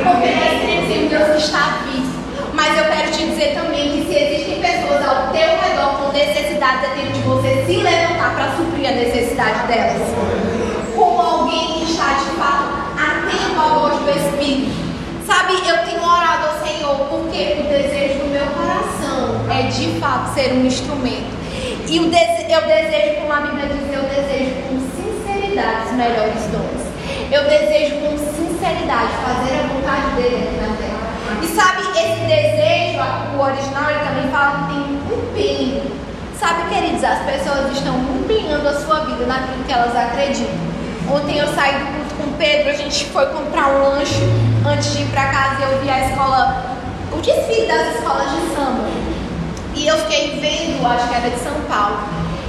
[0.04, 2.18] Porque nós temos um Deus que está vivo.
[2.54, 6.86] Mas eu quero te dizer também que se existem pessoas ao teu redor com necessidade,
[6.86, 10.02] é tempo de você se levantar para suprir a necessidade delas.
[10.94, 14.87] Como alguém que está de fato atento à voz do Espírito.
[15.28, 20.32] Sabe, eu tenho orado ao Senhor porque o desejo do meu coração é de fato
[20.32, 21.36] ser um instrumento
[21.86, 26.80] e eu desejo, como a Bíblia diz, eu desejo com sinceridade os melhores dons.
[27.30, 31.42] Eu desejo com sinceridade fazer a vontade dele aqui na terra.
[31.42, 32.98] E sabe, esse desejo,
[33.36, 35.92] o original, ele também fala que tem um empenho.
[36.40, 40.56] Sabe, queridos, as pessoas estão empenhando a sua vida naquilo que elas acreditam.
[41.10, 44.22] Ontem eu saí do com Pedro, a gente foi comprar um lanche
[44.66, 46.76] antes de ir para casa e eu vi a escola,
[47.12, 48.88] o desfile das escolas de samba.
[49.74, 51.98] E eu fiquei vendo, acho que era de São Paulo.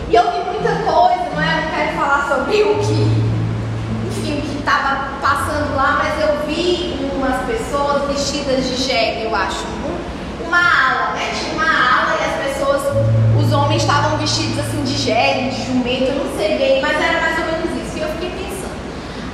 [0.09, 1.57] E eu vi muita coisa, não é?
[1.57, 3.29] Eu não quero falar sobre o que,
[4.07, 9.63] enfim, que estava passando lá, mas eu vi umas pessoas vestidas de jegue, eu acho.
[10.47, 11.31] Uma ala, né?
[11.39, 12.81] Tinha uma ala e as pessoas,
[13.39, 17.21] os homens estavam vestidos assim de jegue, de jumento, eu não sei bem, mas era
[17.21, 17.97] mais ou menos isso.
[17.97, 18.73] E eu fiquei pensando,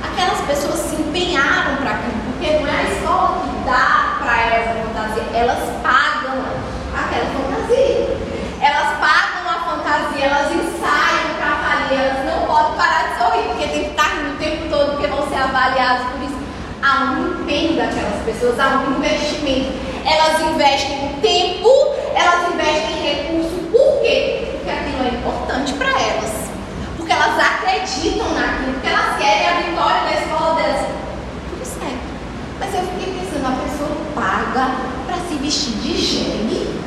[0.04, 4.68] aquelas pessoas se empenharam para aquilo, porque não é a escola que dá para elas
[4.68, 6.44] a fantasia, elas pagam
[6.94, 8.16] aquela fantasia.
[8.60, 13.66] Elas pagam a fantasia, elas ensaiam para falir, elas não podem parar de sorrir, porque
[13.66, 16.36] tem que estar rindo o tempo todo, porque vão ser avaliadas por isso.
[16.82, 19.72] Há um empenho daquelas pessoas, há um investimento.
[20.04, 21.68] Elas investem tempo,
[22.14, 23.56] elas investem recurso.
[23.70, 24.48] Por quê?
[24.52, 26.50] Porque aquilo é importante para elas.
[26.96, 30.45] Porque elas acreditam naquilo, porque elas querem a vitória da escola.
[32.58, 34.76] Mas eu fiquei pensando, a pessoa paga
[35.06, 36.86] para se vestir de gene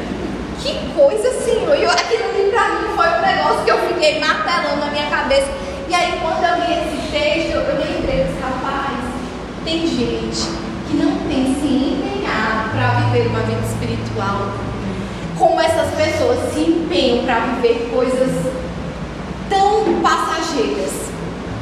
[0.62, 1.76] que coisa, Senhor.
[1.78, 5.48] E aquilo ali para mim foi um negócio que eu fiquei martelando na minha cabeça.
[5.88, 9.00] E aí, quando eu li esse texto, eu lembrei rapaz,
[9.64, 10.50] tem gente
[10.88, 14.52] que não tem se empenhado para viver uma vida espiritual.
[15.38, 18.30] Como essas pessoas se empenham para viver coisas
[19.50, 21.09] tão passageiras.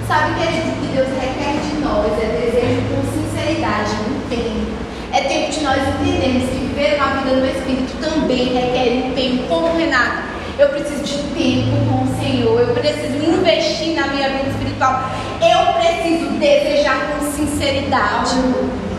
[0.08, 5.64] Sabe, querido, que Deus requer de nós é desejo com sinceridade, empenho é tempo de
[5.64, 10.28] nós entendermos que viver uma vida no Espírito também requer empenho, como Renato.
[10.60, 15.10] Eu preciso de tempo com o Senhor, eu preciso investir na minha vida espiritual,
[15.42, 18.36] eu preciso desejar com sinceridade,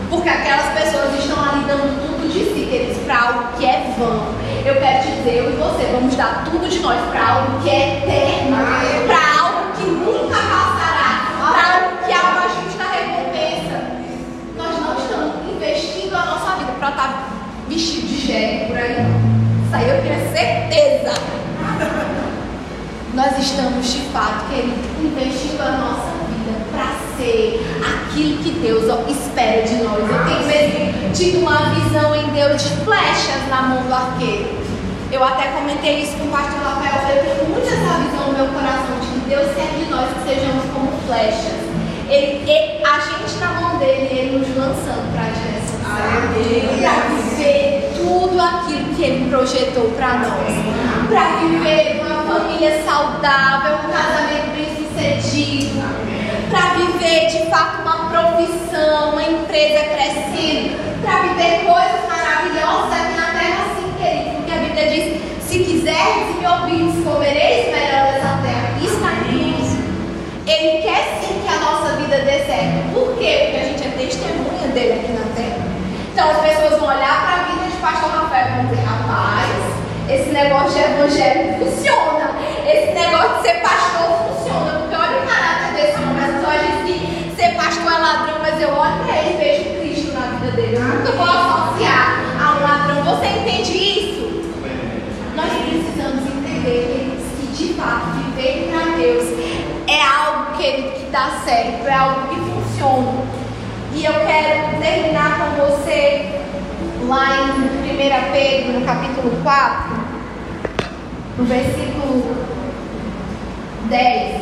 [0.09, 4.33] porque aquelas pessoas estão ali dando tudo de si deles para algo que é vão.
[4.65, 7.69] Eu quero te dizer, eu e você vamos dar tudo de nós para algo que
[7.69, 8.57] é eterno,
[9.05, 10.68] para algo que nunca passará,
[17.79, 19.05] de jegue por aí.
[19.65, 21.13] Isso aí eu tenho certeza.
[23.13, 29.61] Nós estamos de fato, querido, investindo a nossa vida para ser aquilo que Deus espera
[29.63, 29.99] de nós.
[29.99, 34.59] Eu tenho mesmo tido uma visão em Deus de flechas na mão do arqueiro.
[35.11, 37.15] Eu até comentei isso com o pastor Rafael.
[37.15, 40.29] Eu tenho muito essa visão no meu coração de que Deus quer de nós que
[40.29, 41.69] sejamos como flechas.
[42.09, 45.59] Ele, ele, a gente na mão dele, ele nos lançando para a direção
[45.89, 50.53] para viver tudo aquilo que ele projetou para nós,
[51.07, 55.81] para viver uma família saudável, um casamento bem sucedido,
[56.49, 63.39] para viver de fato uma profissão, uma empresa crescendo, para viver coisas maravilhosas aqui na
[63.39, 68.39] terra, assim, querido, porque a Bíblia diz: se quiseres e me ouvirdes, comereis melhor dessa
[68.43, 68.77] terra.
[68.81, 69.49] Isso está em
[70.45, 71.18] ele quer
[76.19, 79.49] Então as pessoas vão olhar para a vida de pastor Rafael e vão dizer, rapaz,
[80.09, 82.31] esse negócio de evangelho funciona.
[82.67, 84.79] Esse negócio de ser pastor funciona.
[84.79, 86.19] Porque olha o caráter desse homem.
[86.21, 89.79] As pessoas dizem que ser pastor é ladrão, mas eu olho para ele e vejo
[89.79, 90.75] Cristo na vida dele.
[90.75, 93.15] Eu nunca vou associar a um ladrão.
[93.15, 94.53] Você entende isso?
[95.37, 97.15] Nós precisamos entender
[97.79, 99.23] fato viver para Deus
[99.87, 103.38] é algo que, que dá certo, é algo que funciona.
[103.91, 106.39] E eu quero terminar com você
[107.07, 109.97] lá em 1 Pedro, no capítulo 4,
[111.37, 112.35] no versículo
[113.89, 114.41] 10.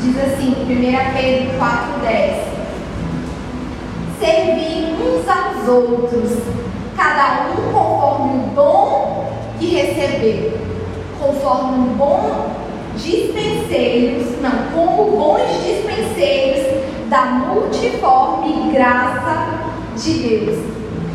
[0.00, 2.52] Diz assim, 1 Pedro 4,10
[4.20, 6.38] Servir uns aos outros,
[6.96, 10.60] cada um conforme o dom que recebeu,
[11.18, 12.62] conforme um bom
[12.96, 19.48] dispenseiros, não, como bons dispenseiros da multiforme graça
[19.96, 20.58] de Deus.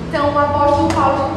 [0.07, 1.31] Então o apóstolo Paulo,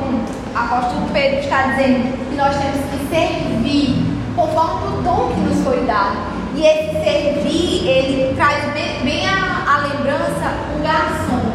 [0.55, 5.65] o apóstolo Pedro está dizendo que nós temos que servir conforme o dom que nos
[5.65, 6.17] foi dado.
[6.55, 11.51] E esse servir, ele traz bem, bem a, a, lembrança o garçom.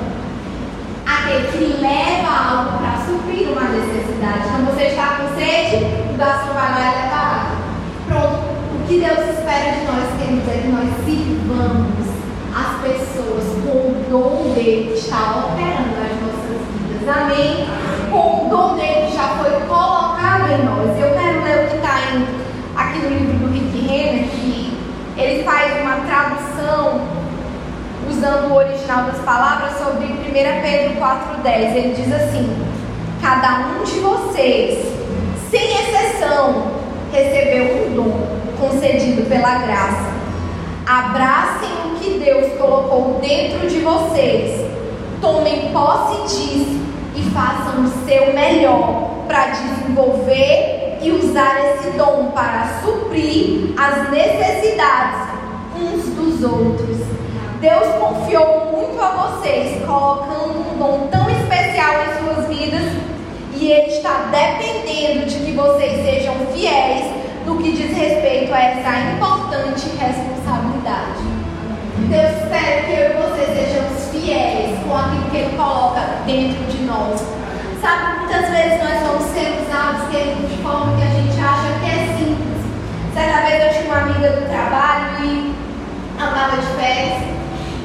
[1.05, 4.49] Aquele que leva algo para suprir uma necessidade.
[4.49, 7.57] Quando você está com sede, o garçom vai lá e leva água.
[8.07, 8.55] Pronto.
[8.73, 12.05] O que Deus espera de nós, queridos, é que nós sirvamos
[12.55, 17.17] as pessoas com dom dele está operando nas nossas vidas.
[17.17, 17.67] Amém?
[18.11, 20.99] Com o dom dele já foi colocado em nós.
[20.99, 21.95] Eu quero ler o que está
[22.75, 24.77] aqui no livro do Rick Renner, que
[25.17, 27.01] ele faz uma tradução
[28.09, 31.75] usando o original das palavras sobre 1 Pedro 4,10.
[31.75, 32.49] Ele diz assim:
[33.21, 34.85] Cada um de vocês,
[35.49, 36.71] sem exceção,
[37.11, 40.15] recebeu um dom concedido pela graça.
[40.85, 41.74] Abracem
[42.05, 44.63] que Deus colocou dentro de vocês.
[45.19, 46.79] Tomem posse disso
[47.15, 55.29] e façam o seu melhor para desenvolver e usar esse dom para suprir as necessidades
[55.75, 56.97] uns dos outros.
[57.59, 62.83] Deus confiou muito a vocês, colocando um dom tão especial em suas vidas,
[63.55, 67.07] e Ele está dependendo de que vocês sejam fiéis
[67.47, 71.34] no que diz respeito a essa importante responsabilidade.
[72.09, 76.83] Deus espera que eu e você sejamos fiéis com aquilo que Ele coloca dentro de
[76.83, 77.35] nós
[77.85, 82.17] Sabe, muitas vezes nós vamos ser usados, de forma que a gente acha que é
[82.17, 82.65] simples.
[83.13, 85.55] Certa vez eu tinha uma amiga do trabalho e
[86.19, 87.21] andava de férias.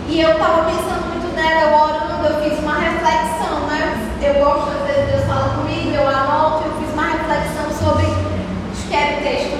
[0.08, 4.08] E eu estava pensando muito nela, eu orando, eu fiz uma reflexão, né?
[4.22, 8.88] Eu gosto, às vezes Deus fala comigo, eu anoto, eu fiz uma reflexão sobre, acho
[8.88, 9.58] que era o texto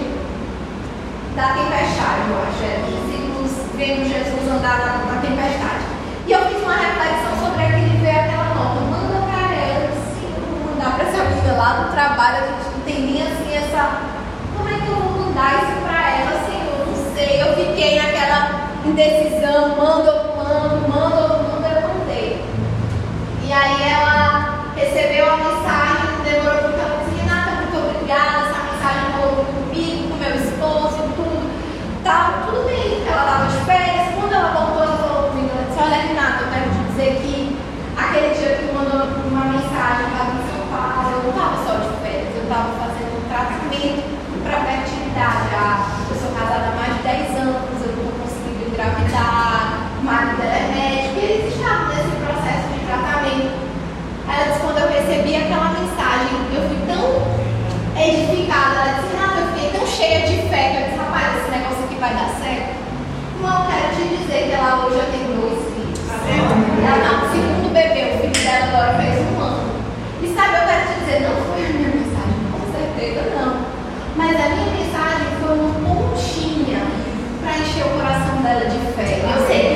[1.37, 2.65] da tempestade, eu acho.
[2.65, 3.00] É,
[3.81, 5.89] vendo Jesus andar na, na tempestade.
[6.29, 8.81] E eu fiz uma reflexão sobre aquele ver aquela nota.
[8.81, 9.21] Manda
[10.81, 14.01] mandar para essa amiga lá no trabalho, a gente não tem nem assim essa.
[14.57, 16.31] Como é que eu vou mandar isso para ela?
[16.51, 17.43] Eu não sei.
[17.43, 22.45] Eu fiquei naquela indecisão, mando ou mando, mando mando, eu mandei.
[23.45, 29.13] E aí ela recebeu a mensagem, demorou muito, ela disse, Renata, muito obrigada, essa mensagem
[29.13, 31.51] falou comigo, com meu esposo, tudo.
[32.03, 34.15] Tá, tudo bem, ela estava de férias.
[34.19, 37.59] Quando ela voltou, ela falou comigo, ela disse, olha Renata, eu quero te dizer que
[37.99, 42.43] aquele dia que tu mandou uma mensagem, estava eu não estava só de férias, eu
[42.43, 44.03] estava fazendo um tratamento
[44.43, 45.51] para fertilidade.
[46.09, 50.63] Eu sou casada há mais de 10 anos, eu não conseguindo engravidar, o marido é
[50.73, 53.53] médico, e eles estavam nesse processo de tratamento.
[54.31, 57.05] Ela disse, quando eu recebi aquela mensagem, eu fui tão
[58.01, 61.51] edificada, ela disse, nada, eu fiquei tão cheia de fé, que eu disse, rapaz, esse
[61.51, 62.71] negócio aqui vai dar certo.
[63.37, 66.01] Irmão, eu quero te dizer que ela hoje já tem dois filhos.
[66.81, 69.81] Ela está no segundo bebê, o filho dela agora fez um ano.
[70.23, 73.65] E sabe, eu quero te dizer, não foi a minha mensagem, com certeza não.
[74.17, 76.85] Mas a minha mensagem foi uma pontinha
[77.41, 79.20] para encher o coração dela de fé.
[79.31, 79.70] Eu sei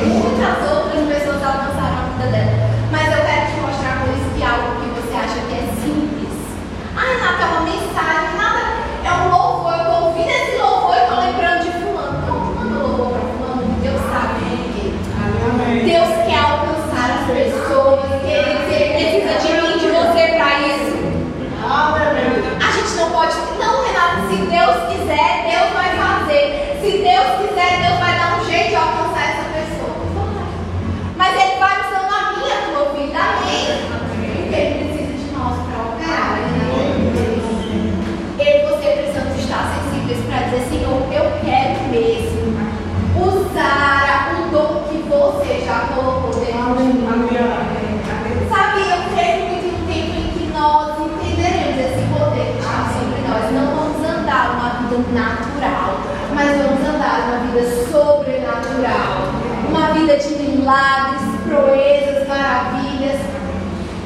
[57.54, 59.32] vida sobrenatural.
[59.68, 63.20] Uma vida de milagres, proezas, maravilhas.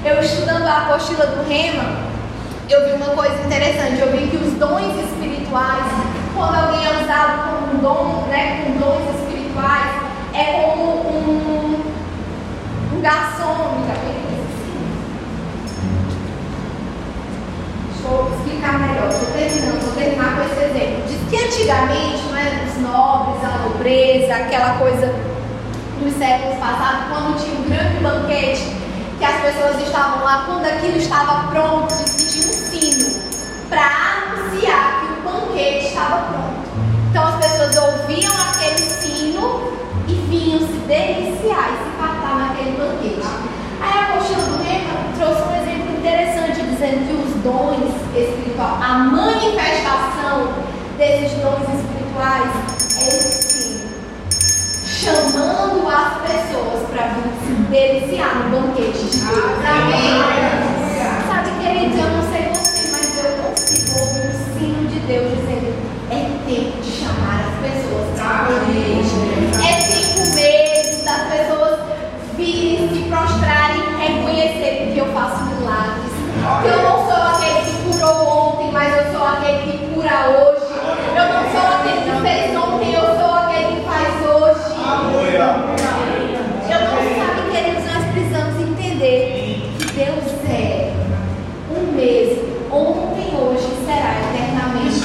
[0.05, 2.09] Eu estudando a apostila do Rema,
[2.69, 3.15] eu vi uma
[3.47, 4.01] interessante.
[4.01, 5.87] Eu vi que os dons espirituais,
[6.35, 9.93] quando alguém é usado como um dom, né, com dons espirituais,
[10.35, 11.83] é como um,
[12.95, 14.28] um garçom, Deixa
[18.09, 19.09] eu explicar melhor.
[19.09, 21.03] Estou terminando, vou terminar com esse exemplo.
[21.07, 25.15] Diz que antigamente, né, os nobres, a nobreza, aquela coisa
[26.01, 28.77] dos séculos passados, quando tinha um grande banquete,
[29.19, 33.21] que as pessoas estavam lá, quando aquilo estava pronto, existia um sino
[33.69, 36.59] para anunciar que o banquete estava pronto.
[37.11, 39.73] Então as pessoas ouviam aquele sino
[40.07, 43.58] e vinham se deliciar e se fartar naquele banquete.
[43.81, 48.99] Aí a apostila do Reino trouxe um exemplo interessante, dizendo que os dons espirituais, a
[48.99, 50.53] manifestação
[50.97, 52.51] desses dons espirituais
[53.01, 53.49] é esse
[54.99, 59.65] chamando as pessoas para vir se deliciar no banquete de Deus.
[59.65, 60.19] Amém?
[61.29, 65.71] Sabe, queridos, eu não sei você, mas eu consigo ouvir o sino de Deus dizendo:
[66.11, 66.13] é
[66.47, 69.68] tempo de chamar as pessoas para o banquete.
[75.19, 76.15] Faço milagres.
[76.63, 80.67] Que eu não sou aquele que curou ontem, mas eu sou aquele que cura hoje.
[81.17, 84.69] Eu não sou aquele que fez ontem, eu sou aquele que faz hoje.
[86.71, 90.93] Eu não sabe, queridos, nós precisamos entender que Deus é
[91.71, 92.43] o mesmo,
[92.73, 95.03] ontem, hoje será eternamente.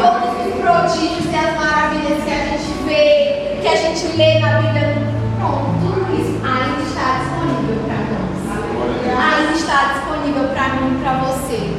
[0.00, 4.60] Todos os prodígios e as maravilhas que a gente vê, que a gente lê na
[4.62, 4.86] Bíblia,
[5.38, 7.91] pronto, tudo isso ainda está disponível para.
[9.18, 11.74] Ainda está disponível para mim e para você.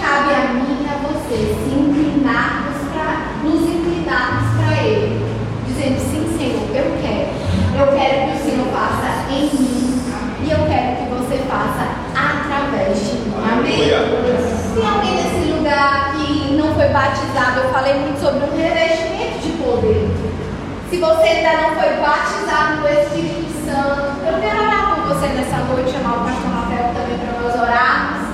[0.00, 3.08] Cabe a mim e a você se inclinarmos para
[3.42, 5.24] nos inclinarmos para Ele,
[5.66, 7.38] dizendo sim Senhor, eu quero.
[7.78, 10.02] Eu quero que o Senhor faça em mim.
[10.44, 13.34] E eu quero que você faça através de mim.
[13.50, 13.88] Amém?
[14.74, 19.50] Se alguém nesse lugar que não foi batizado, eu falei muito sobre um revestimento de
[19.62, 20.10] poder.
[20.90, 25.58] Se você ainda não foi batizado no Espírito Santo, eu quero orar por você nessa
[25.64, 26.57] noite, chamar o pastor
[27.08, 28.28] também para nós orarmos.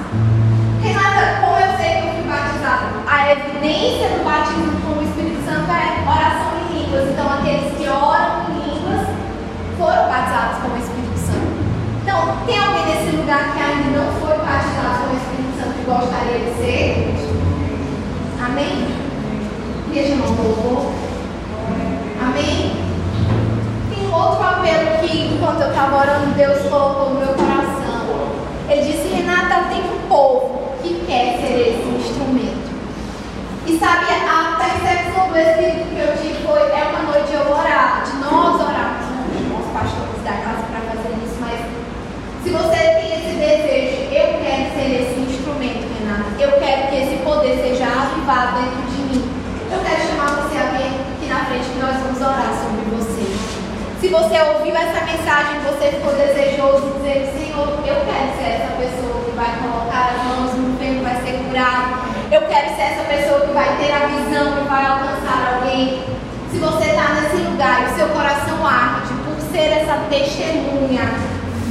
[0.83, 2.87] Renata, como eu sei que eu fui batizado?
[3.07, 7.09] A evidência do batismo com o Espírito Santo é oração línguas.
[7.11, 9.07] Então, aqueles que oram em línguas
[9.79, 11.55] foram batizados com o Espírito Santo.
[12.03, 15.85] Então, tem alguém nesse lugar que ainda não foi batizado com o Espírito Santo e
[15.87, 17.14] gostaria de ser?
[18.45, 18.95] Amém?
[19.95, 20.93] Chamar um louvor.
[22.20, 22.72] Amém?
[23.95, 27.54] Tem outro apelo que, enquanto eu estava orando, Deus colocou no meu coração.
[28.69, 32.73] Ele disse: Renata, tem um povo que quer ser esse instrumento.
[33.67, 38.05] E sabe, a percepção do Espírito que eu tive foi, é uma noite eu orar,
[38.05, 39.07] de nós orarmos
[39.49, 41.61] com os pastores da casa para fazer isso, mas
[42.43, 47.17] se você tem esse desejo, eu quero ser esse instrumento, Renata, eu quero que esse
[47.25, 49.31] poder seja avivado dentro de mim.
[49.73, 52.54] Eu quero chamar você a vir aqui na frente que nós vamos orar.
[54.05, 58.77] Se você ouviu essa mensagem, você ficou desejoso de dizer, Senhor, eu quero ser essa
[58.77, 62.05] pessoa que vai colocar as mãos no enfermo, vai ser curado.
[62.31, 66.05] Eu quero ser essa pessoa que vai ter a visão e vai alcançar alguém.
[66.53, 71.09] Se você está nesse lugar o seu coração arde por ser essa testemunha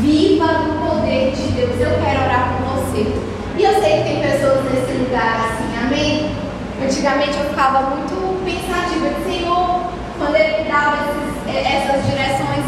[0.02, 3.14] viva do poder de Deus, eu quero orar por você.
[3.60, 6.36] E eu sei que tem pessoas nesse lugar assim, amém?
[6.82, 9.82] Antigamente eu ficava muito pensativa, Senhor,
[10.18, 12.66] quando Ele me dava esses, essas direções.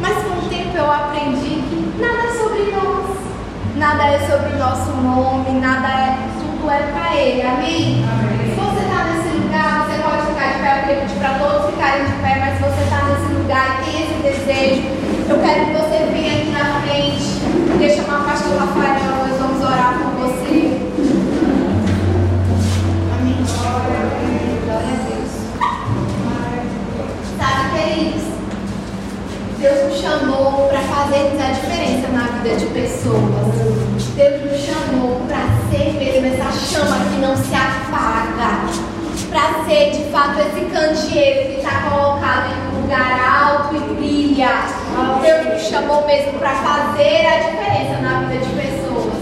[0.00, 3.16] Mas com o tempo eu aprendi que nada é sobre nós,
[3.76, 7.42] nada é sobre o nosso nome, nada é tudo é para Ele.
[7.42, 8.04] Amém?
[8.04, 8.54] Amém.
[8.54, 10.78] Se você está nesse lugar, você pode ficar de pé.
[10.78, 13.84] Eu queria pedir para todos ficarem de pé, mas se você está nesse lugar e
[13.84, 14.82] tem esse desejo,
[15.28, 15.63] eu quero
[32.44, 34.04] vida de pessoas.
[34.16, 38.68] Deus nos chamou para ser mesmo essa chama que não se apaga.
[39.30, 43.18] Para ser de fato esse candeeiro que está colocado em um lugar
[43.48, 44.50] alto e brilha.
[45.22, 49.14] Deus nos chamou mesmo para fazer a diferença na vida de pessoas.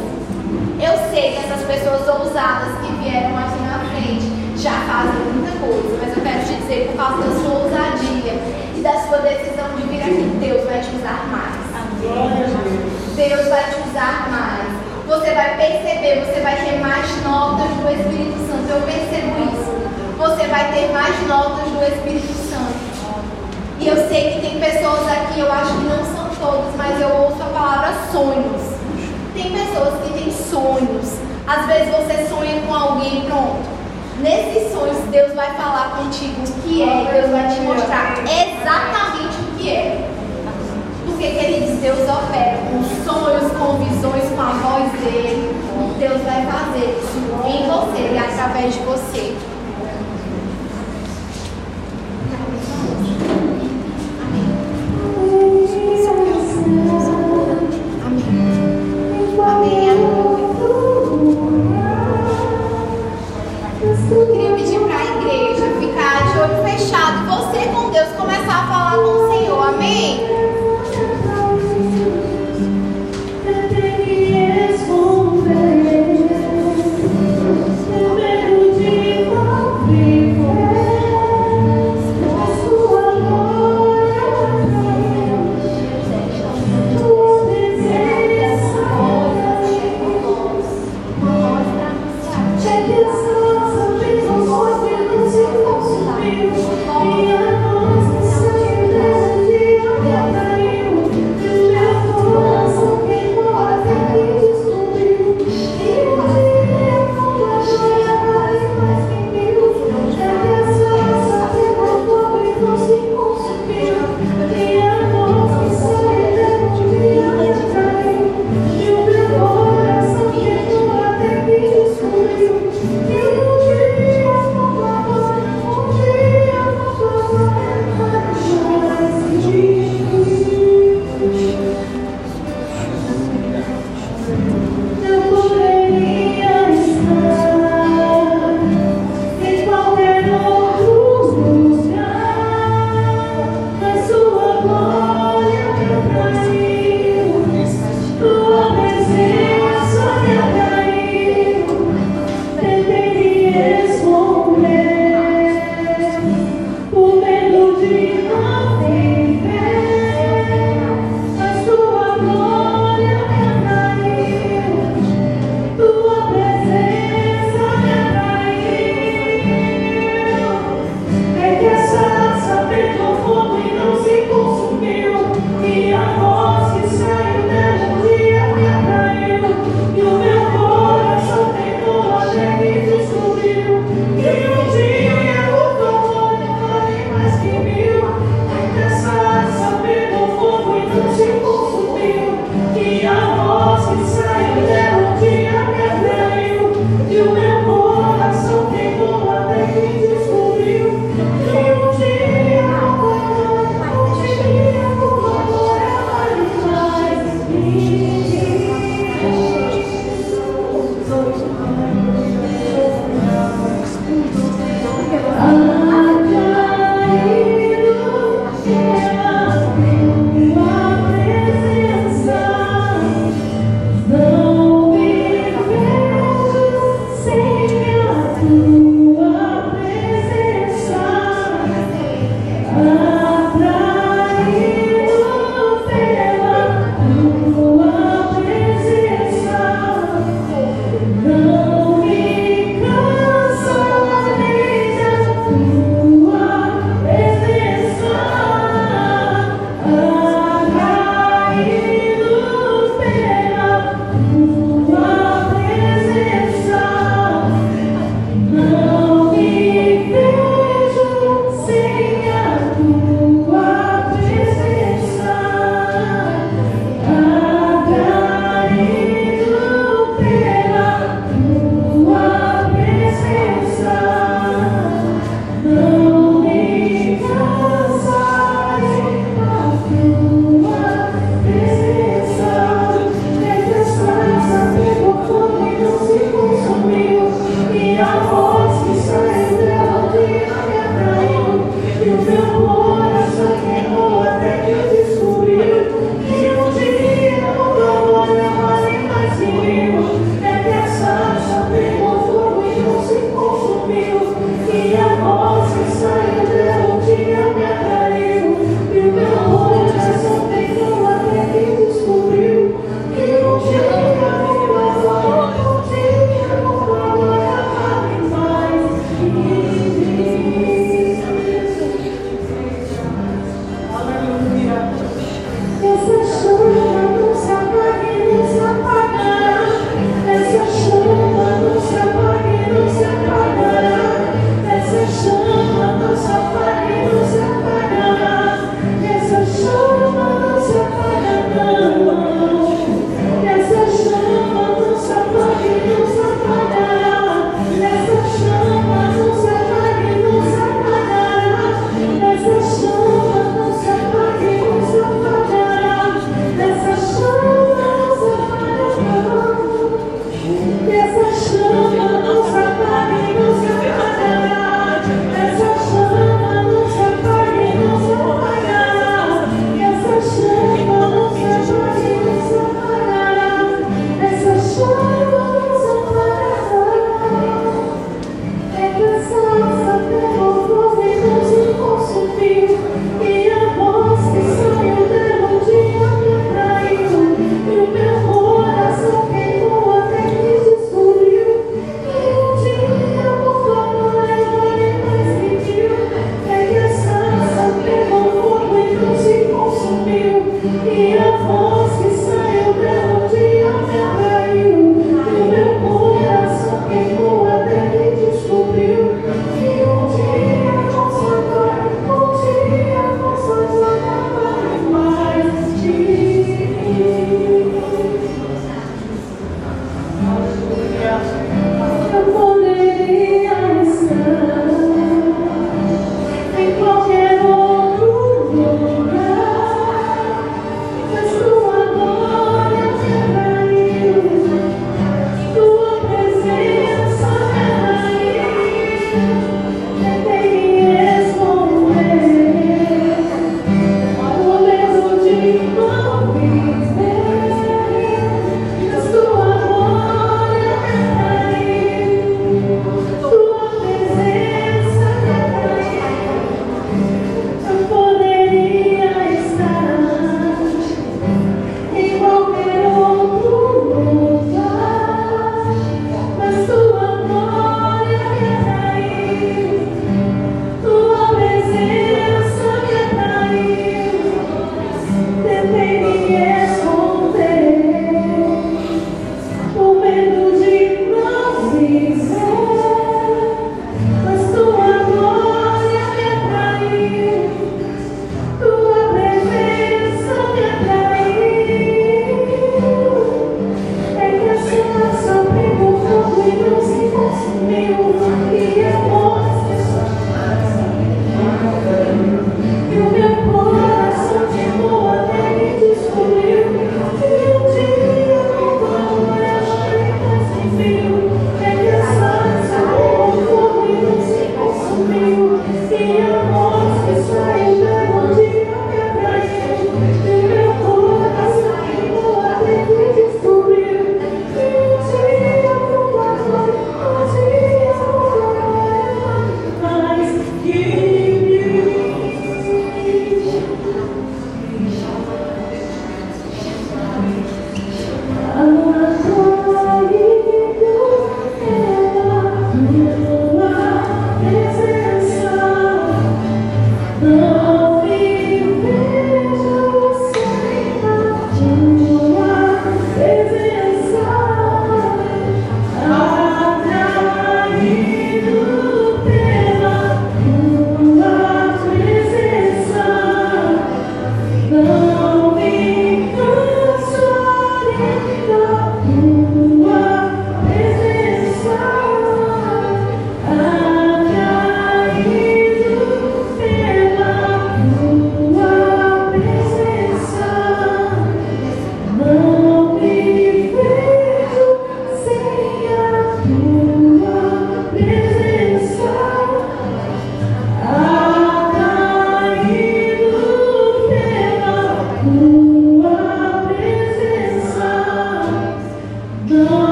[0.83, 5.97] Eu sei que essas pessoas ousadas que vieram aqui na frente já fazem muita coisa,
[6.03, 8.35] mas eu quero te dizer, por causa da sua ousadia
[8.77, 12.62] e da sua decisão de vir aqui, Deus vai te usar mais.
[13.15, 18.39] Deus vai te usar mais você vai perceber, você vai ter mais notas do Espírito
[18.47, 18.71] Santo.
[18.71, 20.17] Eu percebo isso.
[20.17, 22.73] Você vai ter mais notas do Espírito Santo.
[23.79, 27.09] E eu sei que tem pessoas aqui, eu acho que não são todos, mas eu
[27.09, 28.63] ouço a palavra sonhos.
[29.35, 31.19] Tem pessoas que têm sonhos.
[31.47, 33.69] Às vezes você sonha com alguém, pronto.
[34.21, 39.59] Nesses sonhos, Deus vai falar contigo o que é, Deus vai te mostrar exatamente o
[39.59, 40.12] que é.
[41.23, 45.55] Porque, queridos, Deus opera com sonhos, com visões, com a voz dele.
[45.97, 47.17] Deus vai fazer isso
[47.47, 49.37] em você e através de você.
[66.65, 70.42] fechado, você com Deus começar a falar com o Senhor, amém?